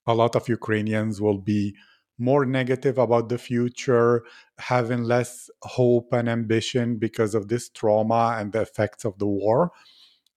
a 0.07 0.15
lot 0.15 0.35
of 0.35 0.47
Ukrainians 0.47 1.19
will 1.19 1.37
be 1.37 1.75
more 2.17 2.45
negative 2.45 2.97
about 2.97 3.29
the 3.29 3.37
future, 3.37 4.23
having 4.59 5.03
less 5.03 5.49
hope 5.63 6.13
and 6.13 6.29
ambition 6.29 6.97
because 6.97 7.35
of 7.35 7.47
this 7.49 7.69
trauma 7.69 8.35
and 8.37 8.53
the 8.53 8.61
effects 8.61 9.03
of 9.03 9.17
the 9.17 9.27
war. 9.27 9.71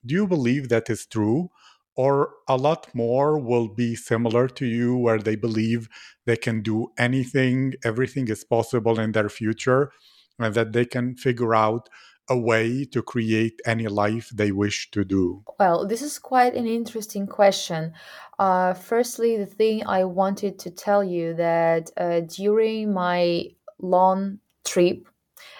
Do 0.04 0.14
you 0.14 0.26
believe 0.26 0.68
that 0.70 0.90
is 0.90 1.06
true? 1.06 1.50
Or 1.96 2.30
a 2.48 2.56
lot 2.56 2.92
more 2.94 3.38
will 3.38 3.68
be 3.68 3.94
similar 3.94 4.48
to 4.48 4.66
you, 4.66 4.96
where 4.96 5.18
they 5.18 5.36
believe 5.36 5.88
they 6.26 6.36
can 6.36 6.60
do 6.62 6.88
anything, 6.98 7.74
everything 7.84 8.28
is 8.28 8.44
possible 8.44 8.98
in 8.98 9.12
their 9.12 9.28
future, 9.28 9.92
and 10.38 10.54
that 10.54 10.72
they 10.72 10.84
can 10.84 11.14
figure 11.14 11.54
out 11.54 11.88
a 12.28 12.38
way 12.38 12.84
to 12.86 13.02
create 13.02 13.60
any 13.66 13.86
life 13.86 14.30
they 14.30 14.50
wish 14.50 14.90
to 14.90 15.04
do? 15.04 15.42
Well, 15.58 15.86
this 15.86 16.02
is 16.02 16.18
quite 16.18 16.54
an 16.54 16.66
interesting 16.66 17.26
question. 17.26 17.92
Uh, 18.38 18.74
firstly, 18.74 19.36
the 19.36 19.46
thing 19.46 19.86
I 19.86 20.04
wanted 20.04 20.58
to 20.60 20.70
tell 20.70 21.04
you 21.04 21.34
that 21.34 21.90
uh, 21.96 22.20
during 22.20 22.92
my 22.92 23.50
long 23.78 24.38
trip 24.64 25.06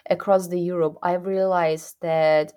across 0.08 0.48
the 0.48 0.60
Europe, 0.60 0.96
I 1.02 1.14
realized 1.14 1.96
that 2.00 2.52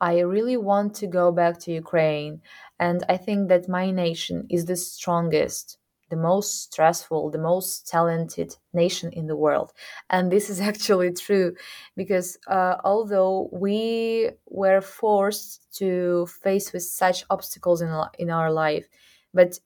I 0.00 0.20
really 0.20 0.56
want 0.56 0.94
to 0.96 1.06
go 1.06 1.30
back 1.32 1.58
to 1.60 1.72
Ukraine, 1.72 2.40
and 2.78 3.04
I 3.08 3.16
think 3.16 3.48
that 3.48 3.68
my 3.68 3.90
nation 3.90 4.46
is 4.48 4.64
the 4.66 4.76
strongest, 4.76 5.78
the 6.08 6.16
most 6.16 6.62
stressful, 6.62 7.30
the 7.30 7.38
most 7.38 7.86
talented 7.86 8.56
nation 8.72 9.12
in 9.12 9.26
the 9.26 9.36
world. 9.36 9.72
And 10.08 10.30
this 10.32 10.48
is 10.50 10.60
actually 10.70 11.12
true 11.12 11.54
because 11.96 12.38
uh, 12.46 12.76
although 12.84 13.48
we 13.52 14.30
were 14.46 14.80
forced 14.80 15.66
to 15.78 16.26
face 16.42 16.72
with 16.72 16.82
such 16.84 17.24
obstacles 17.30 17.82
in, 17.82 17.90
in 18.18 18.30
our 18.30 18.50
life, 18.50 18.88
but 19.34 19.60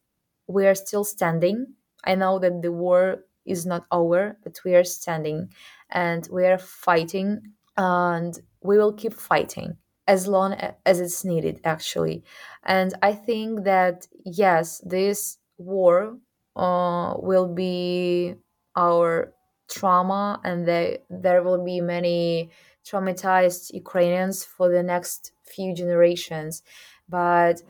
we 0.47 0.67
are 0.67 0.75
still 0.75 1.05
standing. 1.05 1.75
I 2.05 2.15
know 2.17 2.39
that 2.39 2.63
the 2.63 2.73
war 2.73 3.25
is 3.47 3.67
not 3.67 3.87
over, 3.93 4.39
but 4.43 4.59
we 4.65 4.75
are 4.75 4.85
standing 4.85 5.51
and 5.91 6.29
we 6.31 6.47
are 6.47 6.59
fighting 6.59 7.53
and 7.77 8.39
we 8.63 8.79
will 8.79 8.93
keep 8.93 9.15
fighting 9.15 9.77
as 10.07 10.27
long 10.27 10.55
as 10.85 11.01
it's 11.01 11.25
needed 11.25 11.61
actually. 11.65 12.23
And 12.65 12.95
i 13.03 13.13
think 13.13 13.65
that 13.65 14.07
yes 14.25 14.81
this 14.85 15.39
war 15.59 16.19
uh, 16.57 17.15
will 17.19 17.49
be 17.49 18.35
our 18.77 19.33
trauma 19.69 20.41
and 20.45 20.67
there 20.69 20.99
there 21.11 21.43
will 21.43 21.65
be 21.65 21.81
many 21.81 22.51
traumatized 22.87 23.73
ukrainians 23.73 24.45
for 24.45 24.69
the 24.69 24.83
next 24.83 25.33
few 25.45 25.75
generations. 25.75 26.63
But 27.09 27.63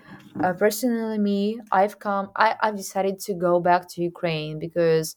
uh, 0.42 0.52
personally 0.52 1.18
me 1.18 1.60
i've 1.72 1.98
come 1.98 2.30
I, 2.36 2.56
i've 2.62 2.76
decided 2.76 3.18
to 3.20 3.34
go 3.34 3.60
back 3.60 3.88
to 3.90 4.02
ukraine 4.02 4.58
because 4.58 5.16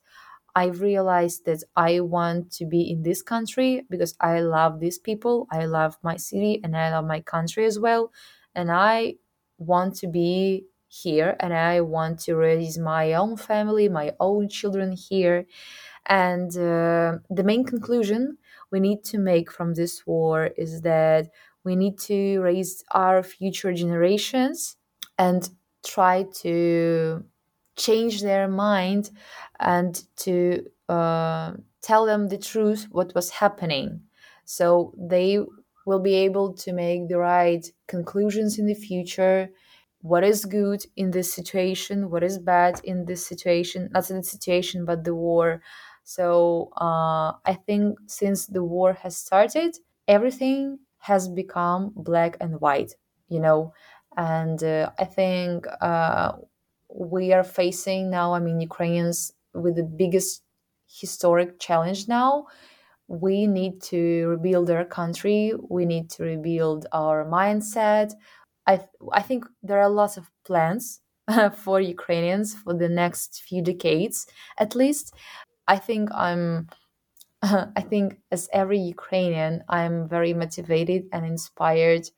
I've 0.62 0.82
realized 0.82 1.46
that 1.46 1.62
I 1.76 1.92
want 2.02 2.52
to 2.58 2.66
be 2.66 2.82
in 2.94 3.00
this 3.04 3.22
country 3.34 3.72
because 3.90 4.14
I 4.20 4.36
love 4.42 4.74
these 4.80 5.00
people, 5.10 5.48
I 5.52 5.66
love 5.66 5.94
my 6.10 6.18
city, 6.18 6.54
and 6.64 6.76
I 6.76 6.88
love 6.96 7.06
my 7.06 7.22
country 7.22 7.66
as 7.66 7.78
well. 7.80 8.04
And 8.56 8.68
I 8.72 9.18
want 9.60 9.92
to 10.02 10.08
be 10.08 10.66
here 11.04 11.36
and 11.42 11.54
I 11.54 11.82
want 11.82 12.16
to 12.26 12.36
raise 12.36 12.78
my 12.80 13.14
own 13.14 13.38
family, 13.38 13.88
my 13.90 14.08
own 14.20 14.50
children 14.50 14.94
here. 14.94 15.46
And 16.06 16.50
uh, 16.58 17.20
the 17.30 17.44
main 17.44 17.66
conclusion 17.66 18.38
we 18.72 18.80
need 18.80 19.04
to 19.06 19.18
make 19.18 19.52
from 19.52 19.74
this 19.74 20.06
war 20.06 20.48
is 20.58 20.82
that 20.82 21.30
we 21.64 21.76
need 21.76 21.98
to 22.12 22.40
raise 22.42 22.84
our 22.92 23.24
future 23.24 23.74
generations 23.74 24.78
and 25.18 25.50
try 25.86 26.24
to 26.42 27.26
change 27.78 28.22
their 28.22 28.48
mind 28.48 29.12
and 29.60 30.04
to 30.18 30.66
uh, 30.90 31.54
tell 31.82 32.06
them 32.06 32.28
the 32.30 32.38
truth 32.38 32.88
what 32.92 33.14
was 33.16 33.30
happening. 33.30 34.02
So 34.46 34.94
they 34.98 35.40
will 35.86 36.00
be 36.00 36.16
able 36.16 36.54
to 36.54 36.74
make 36.74 37.08
the 37.08 37.18
right 37.18 37.66
conclusions 37.88 38.60
in 38.60 38.66
the 38.66 38.74
future. 38.76 39.50
What 40.02 40.24
is 40.24 40.46
good 40.46 40.86
in 40.96 41.12
this 41.12 41.34
situation 41.34 42.10
what 42.10 42.24
is 42.24 42.40
bad 42.40 42.80
in 42.84 43.06
this 43.06 43.26
situation 43.26 43.90
not 43.92 44.10
in 44.10 44.18
the 44.18 44.24
situation 44.24 44.86
but 44.86 45.04
the 45.04 45.16
war. 45.16 45.62
So 46.04 46.70
uh, 46.78 47.34
i 47.46 47.54
think 47.66 47.98
since 48.08 48.46
the 48.48 48.64
war 48.64 48.94
has 48.94 49.18
started 49.18 49.76
everything 50.08 50.80
has 51.00 51.28
become 51.28 51.92
black 51.96 52.38
and 52.40 52.62
white 52.62 52.94
you 53.28 53.40
know? 53.40 53.74
And 54.16 54.64
uh, 54.64 54.92
i 55.00 55.06
think 55.06 55.66
uh, 55.82 56.34
we 56.90 57.34
are 57.34 57.44
facing 57.44 58.10
now 58.10 58.34
i 58.34 58.40
mean 58.40 58.60
ukrainians 58.62 59.34
with 59.54 59.76
the 59.76 59.84
biggest 59.84 60.44
historic 60.90 61.60
challenge 61.60 62.08
now. 62.08 62.48
We 63.08 63.48
need 63.48 63.82
to 63.84 64.28
rebuild 64.28 64.70
our 64.70 64.86
country. 64.86 65.54
We 65.70 65.86
need 65.86 66.10
to 66.12 66.24
rebuild 66.24 66.88
our 66.94 67.26
mindset. 67.26 68.14
I 68.68 68.82
i 69.14 69.22
think 69.22 69.46
there 69.64 69.82
are 69.82 69.90
lots 69.90 70.18
of 70.18 70.30
plans 70.46 71.02
for 71.56 71.82
ukrainians 71.82 72.56
for 72.56 72.74
the 72.74 72.90
next 72.90 73.42
few 73.48 73.62
decades 73.62 74.28
at 74.60 74.76
least. 74.76 75.14
I 75.68 75.78
think 75.78 76.10
i'm 76.14 76.70
I 77.44 77.82
think 77.82 78.20
as 78.32 78.50
every 78.52 78.80
Ukrainian, 78.80 79.64
I'm 79.70 80.10
very 80.10 80.34
motivated 80.34 81.04
and 81.14 81.26
inspired 81.26 82.10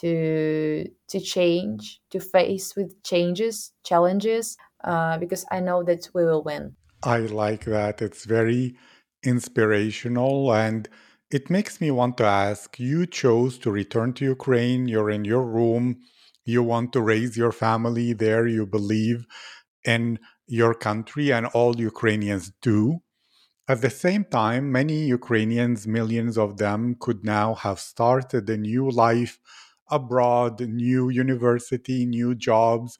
to 0.00 0.86
to 1.08 1.20
change, 1.20 2.00
to 2.10 2.20
face 2.20 2.76
with 2.76 3.02
changes, 3.02 3.72
challenges, 3.84 4.56
uh, 4.84 5.18
because 5.18 5.44
I 5.50 5.60
know 5.60 5.82
that 5.84 6.08
we 6.14 6.24
will 6.24 6.42
win. 6.42 6.76
I 7.02 7.18
like 7.18 7.64
that. 7.64 8.02
It's 8.02 8.24
very 8.24 8.76
inspirational 9.22 10.52
and 10.52 10.88
it 11.30 11.50
makes 11.50 11.80
me 11.80 11.90
want 11.90 12.16
to 12.18 12.24
ask 12.24 12.78
you 12.78 13.06
chose 13.06 13.58
to 13.58 13.70
return 13.70 14.12
to 14.14 14.24
Ukraine, 14.24 14.86
you're 14.86 15.10
in 15.10 15.24
your 15.24 15.42
room, 15.42 16.00
you 16.44 16.62
want 16.62 16.92
to 16.92 17.00
raise 17.00 17.36
your 17.36 17.52
family 17.52 18.12
there, 18.12 18.46
you 18.46 18.64
believe 18.64 19.26
in 19.84 20.20
your 20.46 20.74
country, 20.74 21.32
and 21.32 21.46
all 21.46 21.80
Ukrainians 21.80 22.52
do. 22.62 23.00
At 23.68 23.80
the 23.80 23.90
same 23.90 24.24
time, 24.24 24.70
many 24.70 25.06
Ukrainians, 25.06 25.88
millions 25.88 26.38
of 26.38 26.58
them, 26.58 26.94
could 27.00 27.24
now 27.24 27.54
have 27.54 27.80
started 27.80 28.48
a 28.48 28.56
new 28.56 28.88
life 28.88 29.40
abroad, 29.90 30.60
new 30.60 31.08
university, 31.08 32.06
new 32.06 32.34
jobs, 32.34 32.98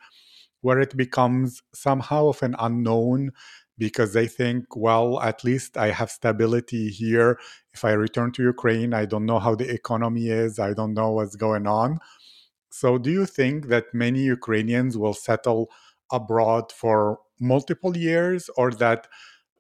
where 0.61 0.81
it 0.81 0.97
becomes 0.97 1.63
somehow 1.75 2.29
of 2.29 2.43
an 2.43 2.57
unknown 2.59 3.31
because 3.79 4.13
they 4.15 4.27
think, 4.27 4.75
well, 4.75 5.21
at 5.21 5.45
least 5.45 5.77
I 5.77 5.91
have 5.91 6.11
stability 6.11 6.89
here. 6.89 7.39
If 7.75 7.85
I 7.85 7.93
return 7.93 8.33
to 8.33 8.43
Ukraine, 8.43 8.95
I 8.95 9.05
don't 9.05 9.27
know 9.27 9.39
how 9.39 9.55
the 9.55 9.71
economy 9.71 10.29
is, 10.29 10.59
I 10.59 10.73
don't 10.75 10.95
know 10.95 11.13
what's 11.13 11.37
going 11.37 11.67
on. 11.67 11.99
So, 12.71 12.99
do 12.99 13.11
you 13.11 13.27
think 13.27 13.69
that 13.69 13.93
many 13.93 14.21
Ukrainians 14.23 14.97
will 14.97 15.15
settle 15.15 15.71
abroad 16.13 16.71
for 16.73 17.19
multiple 17.41 17.97
years, 17.97 18.49
or 18.57 18.71
that 18.73 19.09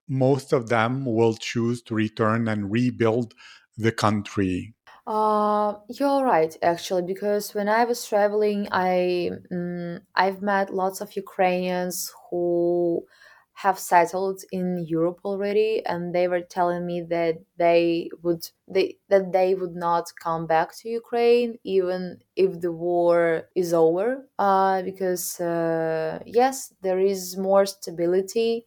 most 0.09 0.53
of 0.55 0.71
them 0.71 1.07
will 1.07 1.35
choose 1.37 1.83
to 1.85 1.97
return 1.97 2.49
and 2.49 2.73
rebuild 2.73 3.35
the 3.79 3.93
country? 3.93 4.76
Uh, 5.07 5.75
you're 5.89 6.25
right, 6.25 6.57
actually, 6.63 7.03
because 7.03 7.55
when 7.55 7.69
I 7.69 7.85
was 7.85 8.05
traveling, 8.05 8.67
I 8.73 9.31
mm, 9.53 10.01
I've 10.17 10.43
met 10.43 10.75
lots 10.75 11.01
of 11.01 11.15
Ukrainians 11.15 12.13
who 12.29 13.07
have 13.55 13.79
settled 13.79 14.43
in 14.51 14.85
Europe 14.87 15.21
already, 15.25 15.87
and 15.87 16.13
they 16.13 16.27
were 16.27 16.41
telling 16.41 16.85
me 16.85 17.03
that 17.03 17.37
they 17.57 18.11
would 18.23 18.51
they 18.67 18.99
that 19.09 19.31
they 19.33 19.55
would 19.55 19.77
not 19.77 20.07
come 20.21 20.45
back 20.47 20.75
to 20.79 20.89
Ukraine 20.89 21.57
even 21.63 22.19
if 22.35 22.61
the 22.61 22.73
war 22.73 23.49
is 23.55 23.73
over. 23.73 24.29
Uh, 24.41 24.83
because 24.83 25.41
uh, 25.41 26.19
yes, 26.27 26.75
there 26.83 26.99
is 26.99 27.37
more 27.37 27.65
stability 27.65 28.67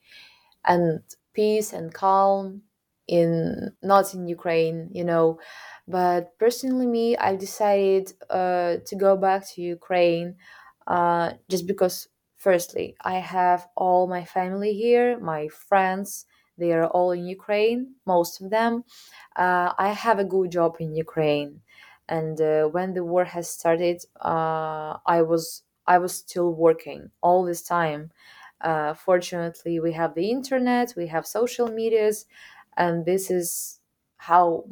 and 0.66 1.02
peace 1.34 1.74
and 1.74 1.94
calm 1.94 2.64
in 3.18 3.72
not 3.82 4.14
in 4.14 4.28
Ukraine, 4.28 4.90
you 4.94 5.04
know. 5.12 5.40
But 5.88 6.38
personally, 6.40 6.86
me, 6.88 7.18
I 7.18 7.36
decided 7.36 8.14
uh, 8.30 8.78
to 8.88 8.96
go 8.96 9.18
back 9.18 9.42
to 9.52 9.62
Ukraine 9.62 10.30
uh, 10.88 11.34
just 11.50 11.66
because, 11.68 12.08
firstly, 12.38 12.96
I 13.02 13.16
have 13.38 13.68
all 13.76 14.08
my 14.08 14.24
family 14.26 14.74
here, 14.74 15.20
my 15.20 15.48
friends, 15.48 16.26
they 16.58 16.74
are 16.74 16.88
all 16.88 17.12
in 17.12 17.26
Ukraine, 17.26 17.96
most 18.06 18.42
of 18.42 18.50
them. 18.50 18.84
Uh, 19.36 19.74
I 19.78 19.90
have 19.90 20.20
a 20.20 20.24
good 20.26 20.52
job 20.52 20.76
in 20.80 20.96
Ukraine, 20.96 21.62
and 22.08 22.40
uh, 22.42 22.66
when 22.66 22.94
the 22.94 23.04
war 23.04 23.26
has 23.26 23.50
started, 23.50 24.04
uh, 24.22 24.98
I 25.06 25.22
was 25.22 25.64
I 25.88 25.98
was 25.98 26.14
still 26.16 26.52
working 26.54 27.12
all 27.22 27.44
this 27.46 27.62
time. 27.64 28.12
Uh, 28.62 28.94
fortunately, 28.94 29.80
we 29.80 29.94
have 29.94 30.16
the 30.16 30.30
internet, 30.32 30.94
we 30.98 31.08
have 31.08 31.26
social 31.26 31.68
medias, 31.70 32.26
and 32.80 33.06
this 33.06 33.32
is 33.32 33.80
how 34.18 34.66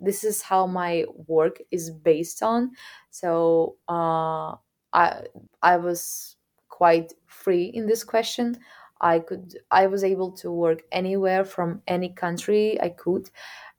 this 0.00 0.24
is 0.24 0.42
how 0.42 0.66
my 0.66 1.04
work 1.26 1.60
is 1.72 1.90
based 1.90 2.42
on. 2.42 2.72
So 3.10 3.76
uh, 3.88 4.56
I 4.94 5.24
I 5.62 5.78
was 5.78 6.36
quite 6.70 7.14
free 7.26 7.64
in 7.66 7.86
this 7.86 8.04
question. 8.04 8.58
I 9.00 9.20
could 9.20 9.58
I 9.70 9.88
was 9.88 10.04
able 10.04 10.32
to 10.38 10.52
work 10.52 10.84
anywhere 10.92 11.44
from 11.44 11.82
any 11.88 12.10
country 12.10 12.80
I 12.80 12.90
could, 12.90 13.30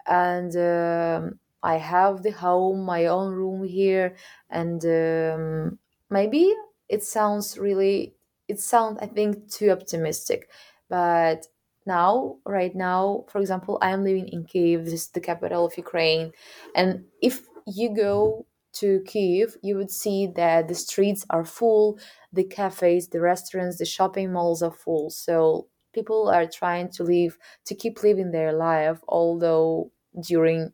and 0.08 0.56
um, 0.58 1.40
I 1.64 1.78
have 1.78 2.24
the 2.24 2.32
home, 2.32 2.82
my 2.86 3.08
own 3.08 3.34
room 3.34 3.64
here, 3.66 4.16
and 4.50 4.84
um, 4.86 5.80
maybe 6.10 6.54
it 6.90 7.04
sounds 7.04 7.58
really 7.58 8.16
it 8.48 8.60
sounds 8.60 9.00
I 9.02 9.08
think 9.08 9.50
too 9.52 9.72
optimistic, 9.72 10.50
but 10.90 11.48
now 11.90 12.38
right 12.46 12.76
now 12.76 13.26
for 13.32 13.40
example 13.42 13.78
i 13.82 13.90
am 13.90 14.04
living 14.04 14.28
in 14.30 14.44
kiev 14.44 14.86
this 14.86 14.94
is 14.94 15.08
the 15.10 15.26
capital 15.30 15.66
of 15.66 15.78
ukraine 15.78 16.32
and 16.76 17.04
if 17.22 17.36
you 17.66 17.94
go 17.96 18.46
to 18.74 19.02
kiev 19.06 19.58
you 19.62 19.76
would 19.76 19.92
see 19.92 20.28
that 20.28 20.68
the 20.68 20.76
streets 20.76 21.26
are 21.30 21.46
full 21.46 22.00
the 22.32 22.44
cafes 22.44 23.08
the 23.10 23.20
restaurants 23.20 23.78
the 23.78 23.86
shopping 23.86 24.32
malls 24.32 24.62
are 24.62 24.72
full. 24.72 25.10
So 25.10 25.68
people 25.94 26.30
are 26.30 26.46
trying 26.46 26.90
to 26.92 27.04
live 27.04 27.38
to 27.66 27.76
keep 27.76 28.04
living 28.04 28.32
their 28.32 28.54
life 28.54 29.00
although 29.08 29.92
during 30.22 30.72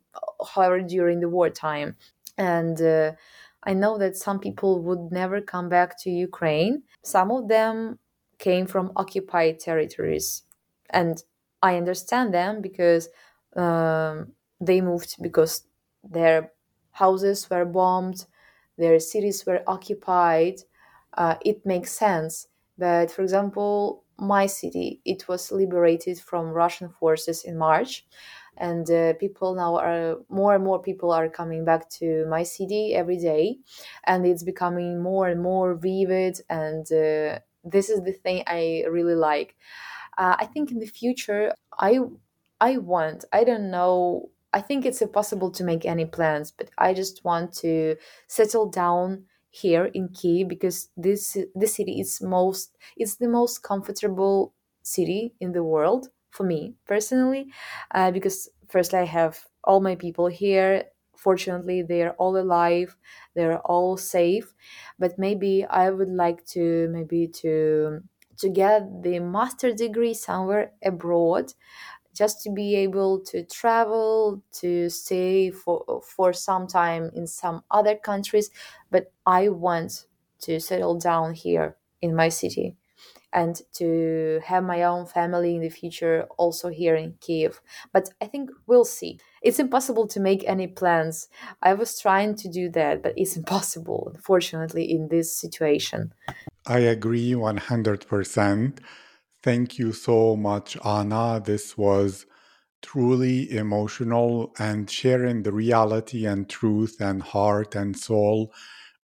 however 0.54 0.80
during 0.80 1.20
the 1.20 1.28
wartime 1.28 1.96
and 2.38 2.80
uh, 2.82 3.12
i 3.64 3.72
know 3.72 3.98
that 3.98 4.16
some 4.16 4.38
people 4.38 4.82
would 4.82 5.10
never 5.10 5.40
come 5.40 5.68
back 5.68 6.00
to 6.02 6.10
ukraine. 6.10 6.82
Some 7.02 7.30
of 7.30 7.48
them 7.48 7.98
came 8.38 8.66
from 8.66 8.92
occupied 8.96 9.58
territories 9.60 10.42
and 10.90 11.22
I 11.62 11.76
understand 11.76 12.34
them 12.34 12.60
because 12.62 13.08
um, 13.56 14.32
they 14.60 14.80
moved 14.80 15.16
because 15.22 15.64
their 16.04 16.52
houses 16.92 17.48
were 17.50 17.64
bombed, 17.64 18.26
their 18.78 18.98
cities 19.00 19.44
were 19.46 19.62
occupied. 19.66 20.60
Uh, 21.14 21.36
it 21.44 21.64
makes 21.64 21.92
sense. 21.92 22.48
But 22.78 23.10
for 23.10 23.22
example, 23.22 24.04
my 24.18 24.46
city, 24.46 25.00
it 25.04 25.28
was 25.28 25.50
liberated 25.50 26.18
from 26.18 26.50
Russian 26.52 26.88
forces 26.90 27.44
in 27.44 27.56
March, 27.58 28.06
and 28.58 28.90
uh, 28.90 29.12
people 29.14 29.54
now 29.54 29.76
are 29.76 30.16
more 30.28 30.54
and 30.54 30.64
more 30.64 30.80
people 30.80 31.10
are 31.10 31.28
coming 31.28 31.64
back 31.64 31.88
to 31.90 32.26
my 32.28 32.42
city 32.42 32.94
every 32.94 33.18
day, 33.18 33.58
and 34.04 34.26
it's 34.26 34.42
becoming 34.42 35.02
more 35.02 35.28
and 35.28 35.42
more 35.42 35.74
vivid. 35.74 36.40
And 36.48 36.86
uh, 36.92 37.40
this 37.64 37.88
is 37.90 38.02
the 38.04 38.12
thing 38.12 38.42
I 38.46 38.84
really 38.90 39.14
like 39.14 39.56
uh, 40.18 40.36
I 40.38 40.46
think 40.46 40.70
in 40.70 40.78
the 40.78 40.86
future, 40.86 41.52
I 41.78 42.00
I 42.60 42.78
want. 42.78 43.24
I 43.32 43.44
don't 43.44 43.70
know. 43.70 44.30
I 44.52 44.60
think 44.60 44.86
it's 44.86 45.02
impossible 45.02 45.50
to 45.52 45.64
make 45.64 45.84
any 45.84 46.06
plans, 46.06 46.50
but 46.52 46.70
I 46.78 46.94
just 46.94 47.24
want 47.24 47.52
to 47.64 47.96
settle 48.26 48.66
down 48.70 49.26
here 49.50 49.86
in 49.86 50.08
Kiev 50.08 50.48
because 50.48 50.88
this 50.96 51.36
this 51.54 51.74
city 51.74 52.00
is 52.00 52.20
most 52.22 52.76
it's 52.96 53.16
the 53.16 53.28
most 53.28 53.62
comfortable 53.62 54.54
city 54.82 55.34
in 55.40 55.52
the 55.52 55.62
world 55.64 56.08
for 56.30 56.44
me 56.44 56.74
personally, 56.86 57.52
uh, 57.94 58.10
because 58.10 58.48
firstly 58.68 58.98
I 59.00 59.04
have 59.04 59.46
all 59.64 59.80
my 59.80 59.94
people 59.96 60.26
here. 60.28 60.84
Fortunately, 61.16 61.80
they 61.82 62.02
are 62.02 62.12
all 62.18 62.36
alive. 62.36 62.96
They're 63.34 63.58
all 63.60 63.96
safe, 63.96 64.54
but 64.98 65.18
maybe 65.18 65.64
I 65.64 65.90
would 65.90 66.10
like 66.10 66.44
to 66.48 66.88
maybe 66.92 67.26
to 67.42 68.02
to 68.38 68.48
get 68.48 69.02
the 69.02 69.18
master 69.20 69.72
degree 69.72 70.14
somewhere 70.14 70.72
abroad 70.84 71.52
just 72.14 72.42
to 72.42 72.50
be 72.50 72.74
able 72.76 73.20
to 73.20 73.44
travel 73.44 74.42
to 74.50 74.88
stay 74.88 75.50
for 75.50 76.02
for 76.02 76.32
some 76.32 76.66
time 76.66 77.10
in 77.14 77.26
some 77.26 77.62
other 77.70 77.94
countries. 77.96 78.50
But 78.90 79.12
i 79.26 79.48
want 79.48 80.06
to 80.40 80.60
settle 80.60 80.98
down 80.98 81.34
here 81.34 81.76
in 82.02 82.14
my 82.14 82.28
city 82.28 82.76
and 83.32 83.60
to 83.74 84.40
have 84.44 84.64
my 84.64 84.82
own 84.82 85.06
family 85.06 85.54
in 85.56 85.60
the 85.62 85.68
future 85.68 86.26
also 86.38 86.68
here 86.68 86.94
in 86.94 87.14
kiev 87.20 87.60
but 87.92 88.08
i 88.20 88.26
think 88.26 88.50
we'll 88.66 88.84
see. 88.84 89.18
It's 89.42 89.60
impossible 89.60 90.08
to 90.08 90.20
make 90.20 90.42
any 90.48 90.66
plans. 90.66 91.28
I 91.62 91.74
was 91.74 92.00
trying 92.00 92.34
to 92.36 92.48
do 92.48 92.68
that 92.70 93.02
but 93.02 93.14
it's 93.16 93.36
impossible 93.42 94.10
unfortunately 94.14 94.90
in 94.90 95.08
this 95.08 95.36
situation 95.36 96.12
I 96.65 96.79
agree 96.79 97.31
100%. 97.31 98.79
Thank 99.43 99.79
you 99.79 99.91
so 99.93 100.35
much, 100.35 100.77
Anna. 100.85 101.41
This 101.43 101.77
was 101.77 102.25
truly 102.81 103.51
emotional 103.51 104.53
and 104.59 104.89
sharing 104.89 105.43
the 105.43 105.51
reality 105.51 106.25
and 106.25 106.49
truth 106.49 106.97
and 106.99 107.21
heart 107.21 107.75
and 107.75 107.97
soul 107.97 108.53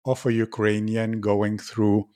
of 0.06 0.26
a 0.26 0.34
Ukrainian 0.34 1.20
going 1.22 1.58
through 1.58 2.08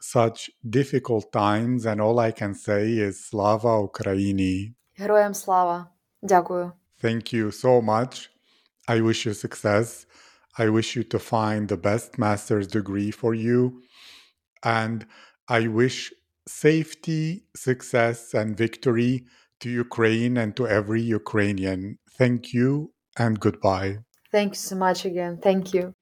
such 0.00 0.50
difficult 0.68 1.32
times. 1.32 1.86
And 1.86 2.00
all 2.00 2.18
I 2.18 2.30
can 2.30 2.54
say 2.54 2.92
is 2.92 3.24
Slava 3.24 3.88
Ukraini. 3.88 4.74
Героям 4.98 5.34
слава. 5.34 5.90
Дякую. 6.22 6.72
Thank 7.00 7.32
you 7.32 7.50
so 7.50 7.80
much. 7.80 8.30
I 8.86 9.00
wish 9.00 9.26
you 9.26 9.34
success. 9.34 10.06
I 10.56 10.68
wish 10.68 10.94
you 10.94 11.02
to 11.04 11.18
find 11.18 11.68
the 11.68 11.76
best 11.76 12.18
master's 12.18 12.66
degree 12.66 13.10
for 13.10 13.34
you. 13.34 13.82
and 14.63 15.05
I 15.47 15.67
wish 15.67 16.13
safety, 16.47 17.45
success, 17.55 18.33
and 18.33 18.57
victory 18.57 19.25
to 19.59 19.69
Ukraine 19.69 20.37
and 20.37 20.55
to 20.55 20.67
every 20.67 21.01
Ukrainian. 21.01 21.99
Thank 22.17 22.53
you 22.53 22.93
and 23.17 23.39
goodbye. 23.39 23.99
Thank 24.31 24.53
you 24.53 24.59
so 24.59 24.75
much 24.75 25.05
again. 25.05 25.37
Thank 25.37 25.73
you. 25.73 25.93